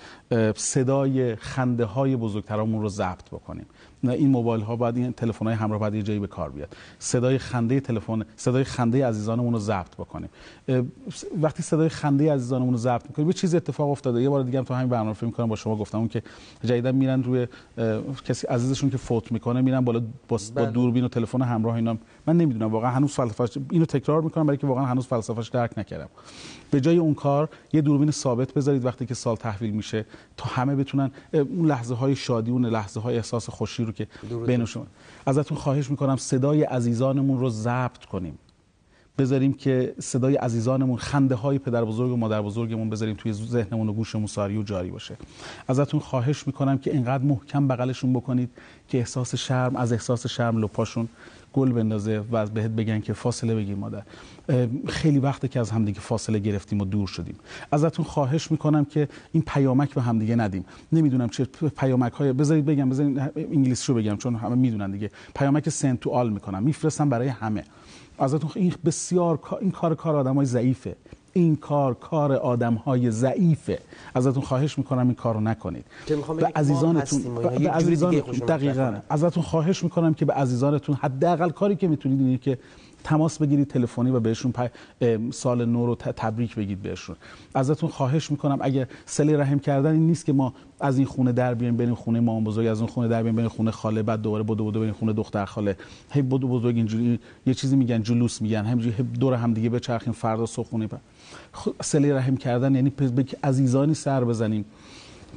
صدای 0.57 1.37
خنده 1.37 1.85
های 1.85 2.17
بزرگترامون 2.17 2.83
رو 2.83 2.89
ضبط 2.89 3.29
بکنیم. 3.33 3.67
این 4.03 4.29
موبایل 4.29 4.63
ها 4.65 4.77
بعد 4.77 4.97
این 4.97 5.13
تلفن 5.13 5.47
های 5.47 5.55
همراه 5.55 5.81
بعد 5.81 5.95
یه 5.95 6.03
جایی 6.03 6.19
به 6.19 6.27
کار 6.27 6.51
بیاد. 6.51 6.77
صدای 6.99 7.39
خنده 7.39 7.81
تلفن 7.81 8.25
صدای 8.37 8.65
خنده 8.65 9.07
عزیزانمون 9.07 9.53
رو 9.53 9.59
ضبط 9.59 9.95
بکنیم. 9.95 10.29
وقتی 11.43 11.63
صدای 11.63 11.89
خنده 11.89 12.33
عزیزانمون 12.33 12.73
رو 12.73 12.79
ضبط 12.79 13.07
می‌کنیم 13.09 13.29
یه 13.29 13.35
چیز 13.35 13.55
اتفاق 13.55 13.91
افتاده. 13.91 14.23
یه 14.23 14.29
بار 14.29 14.43
دیگه 14.43 14.59
هم 14.59 14.65
تو 14.65 14.75
همین 14.75 14.89
برنامه 14.89 15.13
فکر 15.13 15.27
می‌کنم 15.27 15.47
با 15.47 15.57
شما 15.57 15.77
گفتم 15.77 15.99
اون 15.99 16.09
که 16.09 16.23
جدیدا 16.65 16.93
میرن 16.93 17.23
روی 17.23 17.47
کسی 18.25 18.47
عزیزشون 18.47 18.91
که 18.91 18.97
فوت 18.97 19.33
می‌کنه 19.33 19.61
میرن 19.61 19.81
بالا 19.81 20.01
با, 20.01 20.07
با 20.29 20.39
بله. 20.55 20.71
دوربین 20.71 21.05
و 21.05 21.09
تلفن 21.09 21.43
همراه 21.43 21.75
اینا 21.75 21.97
من 22.27 22.37
نمی‌دونم 22.37 22.73
واقعا 22.73 22.91
هنوز 22.91 23.13
فلسفه‌اش 23.13 23.51
اینو 23.71 23.85
تکرار 23.85 24.23
می‌کنم 24.23 24.47
برای 24.47 24.57
که 24.57 24.67
واقعا 24.67 24.85
هنوز 24.85 25.07
فلسفه‌اش 25.07 25.49
درک 25.49 25.79
نکردم. 25.79 26.09
به 26.71 26.81
جای 26.81 26.97
اون 26.97 27.15
کار 27.15 27.49
یه 27.73 27.81
دوربین 27.81 28.11
ثابت 28.11 28.53
بذارید 28.53 28.85
وقتی 28.85 29.07
که 29.07 29.15
سال 29.15 29.37
تحویل 29.37 29.71
میشه 29.71 30.07
تا 30.37 30.45
همه 30.49 30.77
بتونن 30.77 31.11
اون 31.33 31.67
لحظه 31.67 31.95
های 31.95 32.17
شادی 32.17 32.51
اون 32.51 32.67
لحظه 32.67 33.01
های 33.01 33.17
احساس 33.17 33.51
خوشی 33.51 33.85
رو 33.85 33.93
که 33.93 34.07
بین 34.47 34.65
شما 34.65 34.87
ازتون 35.27 35.59
خواهش 35.59 35.91
می‌کنم 35.91 36.17
صدای 36.17 36.63
عزیزانمون 36.63 37.41
رو 37.41 37.51
ضبط 37.51 38.05
کنیم. 38.05 38.39
بذاریم 39.19 39.53
که 39.53 39.95
صدای 39.99 40.37
عزیزانمون 40.37 40.97
خنده 40.99 41.35
های 41.35 41.59
پدر 41.59 41.85
بزرگ 41.85 42.11
و 42.11 42.17
مادر 42.17 42.43
بزرگمون 42.43 42.91
بذاریم 42.91 43.17
توی 43.17 43.33
ذهنمون 43.33 43.89
و 43.89 43.93
گوشمون 43.93 44.27
ساری 44.27 44.57
و 44.57 44.63
جاری 44.63 44.91
باشه. 44.91 45.17
ازتون 45.69 46.01
خواهش 46.01 46.47
می‌کنم 46.47 46.79
که 46.79 46.93
اینقدر 46.93 47.25
محکم 47.25 47.69
بغلشون 47.69 48.13
بکنید 48.13 48.51
که 48.89 48.99
احساس 48.99 49.35
شرم 49.35 49.77
از 49.77 49.93
احساس 49.93 50.27
شرم 50.27 50.59
لپاشون 50.59 51.09
گل 51.53 51.73
بندازه 51.73 52.25
و 52.33 52.47
بهت 52.47 52.71
بگن 52.71 53.01
که 53.01 53.13
فاصله 53.13 53.55
بگیر 53.55 53.77
مادر. 53.77 54.03
خیلی 54.87 55.19
وقته 55.19 55.49
که 55.49 55.61
از 55.61 55.71
همدیگه 55.71 56.01
فاصله 56.01 56.39
گرفتیم 56.39 56.81
و 56.81 56.85
دور 56.85 57.07
شدیم. 57.07 57.37
ازتون 57.73 58.05
خواهش 58.05 58.51
می‌کنم 58.51 58.85
که 58.85 59.09
این 59.33 59.43
پیامک 59.47 59.95
به 59.95 60.03
همدیگه 60.03 60.37
ندیم. 60.37 60.65
نمی‌دونم 60.93 61.29
چه 61.29 61.45
پیامک 61.77 62.13
های 62.13 62.33
بذارید 62.33 62.65
بگم 62.65 62.89
بذارید 62.89 63.19
انگلیسی 63.37 63.93
رو 63.93 63.99
بگم 63.99 64.17
چون 64.17 64.35
همه 64.35 64.55
می‌دونن 64.55 64.91
دیگه. 64.91 65.11
پیامک 65.35 65.69
سنت 65.69 66.01
تو 66.01 66.11
آل 66.11 66.31
می‌کنم. 66.31 66.63
میفرستم 66.63 67.09
برای 67.09 67.29
همه. 67.29 67.65
ازتون 68.19 68.51
این 68.55 68.75
بسیار 68.85 69.41
این 69.61 69.71
کار 69.71 69.95
کار 69.95 70.17
آدمای 70.17 70.47
ضعیفه. 70.47 70.97
این 71.39 71.57
کار 71.57 71.95
کار 71.95 72.33
آدم 72.33 72.75
های 72.75 73.11
ضعیفه. 73.11 73.79
ازتون 74.15 74.43
خواهش 74.43 74.79
می‌کنم 74.79 75.07
این 75.07 75.15
کارو 75.15 75.41
نکنید. 75.41 75.85
به 76.37 76.53
عزیزانتون 76.57 77.35
به 77.59 77.71
عزیزانتون 77.71 78.35
دقیقاً. 78.35 78.95
ازتون 79.11 79.43
خواهش 79.43 79.85
می‌کنم 79.85 80.15
که 80.15 80.25
به 80.25 80.33
عزیزانتون 80.33 80.95
حداقل 80.95 81.51
کاری 81.51 81.77
که 81.77 81.89
می‌تونید 81.89 82.21
اینه 82.21 82.39
که 82.39 82.59
تماس 83.05 83.39
بگیرید 83.39 83.69
تلفنی 83.69 84.11
و 84.11 84.21
بهشون 84.21 84.53
سال 85.31 85.65
نو 85.65 85.87
رو 85.87 85.95
تبریک 85.95 86.57
بگید 86.57 86.83
بهشون. 86.83 87.17
ازتون 87.55 87.91
خواهش 87.91 88.31
می‌کنم 88.31 88.59
اگه 88.61 88.89
سلی 89.07 89.35
رحم 89.35 89.59
کردن 89.59 89.93
این 89.93 90.07
نیست 90.07 90.25
که 90.25 90.33
ما 90.33 90.55
از 90.81 90.99
این 90.99 91.07
خونه 91.07 91.33
در 91.33 91.55
بیایم 91.55 91.77
بریم 91.77 91.95
خونه 91.95 92.21
مامان 92.21 92.45
بزرگ 92.45 92.67
از 92.67 92.79
اون 92.81 92.89
خونه 92.89 93.09
در 93.09 93.23
بیایم 93.23 93.37
بریم 93.37 93.49
خونه 93.49 93.71
خاله 93.71 94.03
بعد 94.03 94.23
دوباره 94.23 94.43
بدو 94.43 94.65
بدو 94.71 94.81
بریم 94.81 94.93
خونه 94.93 95.13
دختر 95.13 95.45
خاله. 95.45 95.77
هی 96.11 96.23
بدو 96.23 96.49
بزرگ 96.49 96.77
اینجوری 96.77 97.21
یه 97.47 97.55
چیزی 97.55 97.77
میگن 97.77 98.03
جلوس 98.03 98.43
میگن 98.43 98.65
همینجوری 98.65 98.97
دور 99.21 99.35
هم 99.35 99.55
دیگه 99.55 99.69
بچرخیم 99.69 100.13
فردا 100.13 100.47
صبح 100.47 100.69
خونه 100.69 100.89
سلی 101.83 102.13
رحم 102.13 102.37
کردن 102.37 102.75
یعنی 102.75 102.91
به 102.91 103.27
عزیزانی 103.45 103.95
سر 103.95 104.25
بزنیم 104.25 104.65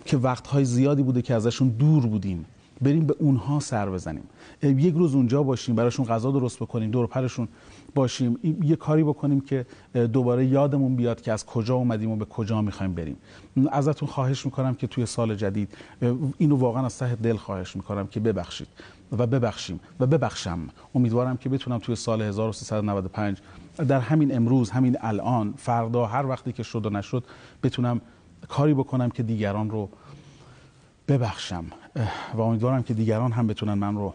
که 0.06 0.18
وقتهای 0.18 0.66
زیادی 0.66 1.04
بوده 1.04 1.22
که 1.22 1.36
ازشون 1.36 1.70
دور 1.70 2.06
بودیم. 2.06 2.46
بریم 2.82 3.06
به 3.06 3.16
اونها 3.20 3.60
سر 3.60 3.90
بزنیم. 3.90 4.24
یک 4.64 4.94
روز 4.94 5.16
اونجا 5.16 5.44
باشیم 5.44 5.76
براشون 5.76 6.06
غذا 6.06 6.32
درست 6.32 6.60
بکنیم 6.60 6.92
دور 6.92 7.08
پرشون 7.08 7.48
باشیم 7.96 8.58
یه 8.64 8.76
کاری 8.76 9.04
بکنیم 9.04 9.42
که 9.42 9.66
دوباره 9.94 10.46
یادمون 10.46 10.96
بیاد 10.96 11.22
که 11.22 11.32
از 11.32 11.46
کجا 11.46 11.76
اومدیم 11.76 12.12
و 12.12 12.16
به 12.16 12.26
کجا 12.26 12.62
می‌خوایم 12.62 12.94
بریم. 12.94 13.18
ازتون 13.72 14.10
خواهش 14.10 14.46
می‌کنم 14.46 14.76
که 14.76 14.88
توی 14.88 15.06
سال 15.06 15.36
جدید 15.36 15.70
اینو 16.38 16.56
واقعا 16.56 16.86
از 16.86 16.98
ته 16.98 17.16
دل 17.16 17.36
خواهش 17.36 17.76
می‌کنم 17.76 18.08
که 18.08 18.20
ببخشید. 18.20 18.68
و 19.18 19.28
ببخشیم 19.28 19.80
و 20.00 20.08
ببخشم. 20.08 20.60
امیدوارم 20.96 21.38
که 21.38 21.50
بتونم 21.50 21.80
توی 21.80 21.96
سال 21.96 22.22
1395 22.22 23.38
در 23.88 24.00
همین 24.00 24.36
امروز 24.36 24.70
همین 24.70 24.98
الان 25.02 25.54
فردا 25.58 26.06
هر 26.06 26.26
وقتی 26.26 26.52
که 26.52 26.64
شد 26.64 26.86
و 26.86 26.90
نشد 26.90 27.24
بتونم 27.64 28.02
کاری 28.48 28.74
بکنم 28.74 29.10
که 29.10 29.24
دیگران 29.24 29.70
رو 29.70 29.90
ببخشم. 31.08 31.66
و 32.34 32.42
امیدوارم 32.42 32.84
که 32.84 32.94
دیگران 32.94 33.32
هم 33.32 33.48
بتونن 33.48 33.74
من 33.74 33.96
رو 33.96 34.14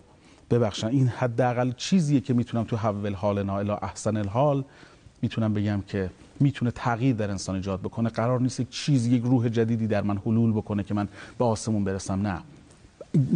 ببخشن. 0.51 0.87
این 0.87 1.09
حداقل 1.09 1.73
چیزیه 1.77 2.21
که 2.21 2.35
می‌تونم 2.35 2.65
تو 2.65 2.77
حول 2.77 3.15
حال 3.15 3.51
الی 3.51 3.71
احسن 3.71 4.17
الحال 4.17 4.65
می‌تونم 5.23 5.55
بگم 5.55 5.83
که 5.87 6.11
می‌تونه 6.41 6.71
تغییر 6.71 7.17
در 7.17 7.31
انسان 7.31 7.55
ایجاد 7.57 7.81
بکنه. 7.81 8.09
قرار 8.09 8.41
نیست 8.41 8.61
یک 8.61 8.71
چیز 8.71 9.07
یک 9.07 9.23
روح 9.23 9.49
جدیدی 9.49 9.87
در 9.87 10.03
من 10.03 10.19
حلول 10.19 10.53
بکنه 10.53 10.83
که 10.83 10.95
من 10.95 11.09
به 11.39 11.45
آسمون 11.45 11.85
برسم. 11.85 12.27
نه. 12.27 12.43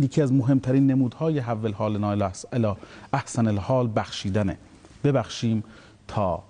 یکی 0.02 0.22
از 0.22 0.32
مهمترین 0.32 0.86
نمودهای 0.86 1.38
حول 1.38 1.72
حال 1.72 2.04
الی 2.52 2.72
احسن 3.12 3.46
الحال 3.46 3.90
بخشیدنه. 3.96 4.56
ببخشیم 5.04 5.64
تا 6.08 6.42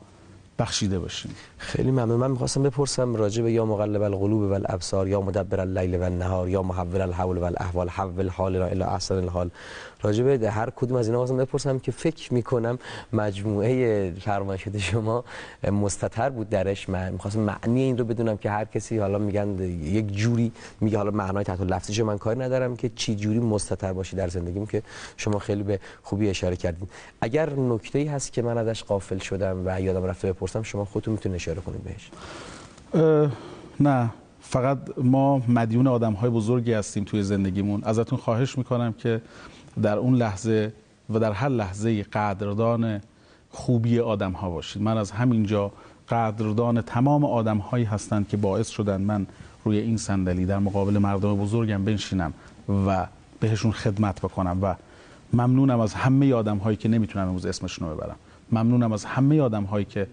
بخشیده 0.61 0.99
باشیم. 0.99 1.31
خیلی 1.59 1.91
ممنون. 1.91 2.17
من 2.17 2.31
می‌خواستم 2.31 2.63
بپرسم 2.63 3.17
راجع 3.17 3.43
به 3.43 3.53
یا 3.53 3.65
مقلب 3.65 4.03
القلوب 4.03 4.43
و 4.43 4.53
الابصار 4.53 5.09
یا 5.09 5.21
مدبر 5.21 5.61
اللیل 5.61 5.95
و 5.95 6.03
النهار 6.03 6.49
یا 6.49 6.63
محول 6.63 7.01
الحول 7.01 7.39
و 7.39 7.45
الاحوال 7.45 7.89
حول 7.89 8.29
حالنا 8.29 8.65
الی 8.65 8.83
احسن 8.83 9.15
الحال. 9.15 9.51
راجع 10.03 10.25
به 10.25 10.51
هر 10.51 10.71
کدوم 10.71 10.97
از 10.97 11.07
اینا 11.07 11.19
واسم 11.19 11.37
بپرسم 11.37 11.79
که 11.79 11.93
فکر 11.93 12.35
می‌کنم 12.35 12.79
مجموعه 13.13 14.13
فرمایشات 14.21 14.79
شما 14.79 15.25
مستتر 15.73 16.31
بود 16.31 16.49
درش. 16.51 16.89
من 16.89 17.13
می‌خواستم 17.13 17.41
معنی 17.41 17.83
این 17.83 17.99
رو 17.99 18.05
بدونم 18.05 18.37
که 18.37 18.51
هر 18.51 18.65
کسی 18.65 18.99
حالا 18.99 19.19
میگن 19.19 19.59
یک 19.83 20.13
جوری 20.13 20.53
میگه 20.81 20.99
حالا 20.99 21.11
معنای 21.11 21.45
تحت 21.45 21.61
لفظی 21.61 22.03
من 22.03 22.19
کاری 22.19 22.41
ندارم 22.41 22.77
که 22.77 22.89
چی 22.89 23.17
جوری 23.17 23.39
مستتر 23.39 23.93
باشی 23.93 24.17
در 24.17 24.29
زندگیم 24.29 24.67
که 24.67 24.83
شما 25.17 25.39
خیلی 25.39 25.63
به 25.63 25.81
خوبی 26.03 26.31
اشاره 26.31 26.57
کردین. 26.57 26.89
اگر 27.21 27.51
نکته‌ای 27.51 28.07
هست 28.07 28.33
که 28.33 28.43
من 28.43 28.59
ازش 28.59 28.85
غافل 28.85 29.19
شدم 29.19 29.63
و 29.67 29.81
یادم 29.81 30.05
رفته 30.05 30.33
بپرسم 30.33 30.50
شما 30.63 30.85
خودتون 30.85 31.13
می‌تونید 31.13 31.37
اشاره 31.37 31.61
کنید 31.61 31.81
بهش. 31.85 32.11
نه. 33.81 34.11
فقط 34.43 34.79
ما 34.99 35.43
مدیون 35.49 35.87
آدم 35.87 36.13
های 36.13 36.31
بزرگی 36.31 36.73
هستیم 36.73 37.05
توی 37.05 37.23
زندگیمون. 37.23 37.85
ازتون 37.85 38.19
خواهش 38.19 38.59
می‌کنم 38.59 38.93
که 38.93 39.21
در 39.83 39.97
اون 39.99 40.15
لحظه 40.15 40.73
و 41.11 41.19
در 41.19 41.33
هر 41.33 41.49
لحظه 41.49 42.03
قدردان 42.03 43.01
خوبی 43.51 44.01
آدم 44.01 44.33
ها 44.33 44.51
باشید. 44.51 44.83
من 44.83 44.99
از 44.99 45.11
همینجا 45.11 45.73
قدردان 46.09 46.81
تمام 46.81 47.25
آدم 47.25 47.59
هایی 47.59 47.85
هستند 47.85 48.29
که 48.29 48.37
باعث 48.37 48.69
شدن 48.69 49.01
من 49.01 49.27
روی 49.65 49.79
این 49.79 49.97
صندلی 49.97 50.47
در 50.47 50.59
مقابل 50.59 50.99
مردم 50.99 51.37
بزرگم 51.37 51.85
بنشینم 51.85 52.33
و 52.87 53.07
بهشون 53.41 53.73
خدمت 53.73 54.21
بکنم 54.21 54.59
و 54.63 54.75
ممنونم 55.33 55.81
از 55.81 55.95
همه 55.95 56.35
آدم 56.35 56.57
هایی 56.57 56.77
که 56.77 56.89
نمی‌تونم 56.89 57.29
امروز 57.29 57.47
اسمشون 57.47 57.89
رو 57.89 57.97
ببرم. 57.97 58.17
ممنونم 58.53 58.93
از 58.93 59.05
همه 59.05 59.41
آدم 59.41 59.65
هایی 59.65 59.85
که 59.85 60.07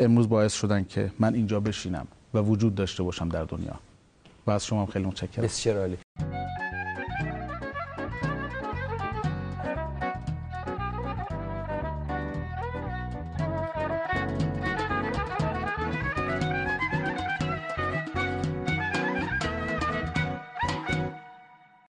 امروز 0.00 0.28
باعث 0.28 0.52
شدن 0.52 0.84
که 0.84 1.12
من 1.18 1.34
اینجا 1.34 1.60
بشینم 1.60 2.06
و 2.34 2.38
وجود 2.38 2.74
داشته 2.74 3.02
باشم 3.02 3.28
در 3.28 3.44
دنیا. 3.44 3.74
و 4.46 4.50
از 4.50 4.66
شما 4.66 4.86
خیلی 4.86 5.04
متشکرم. 5.04 5.44
بسیار 5.44 5.78
عالی. 5.78 5.98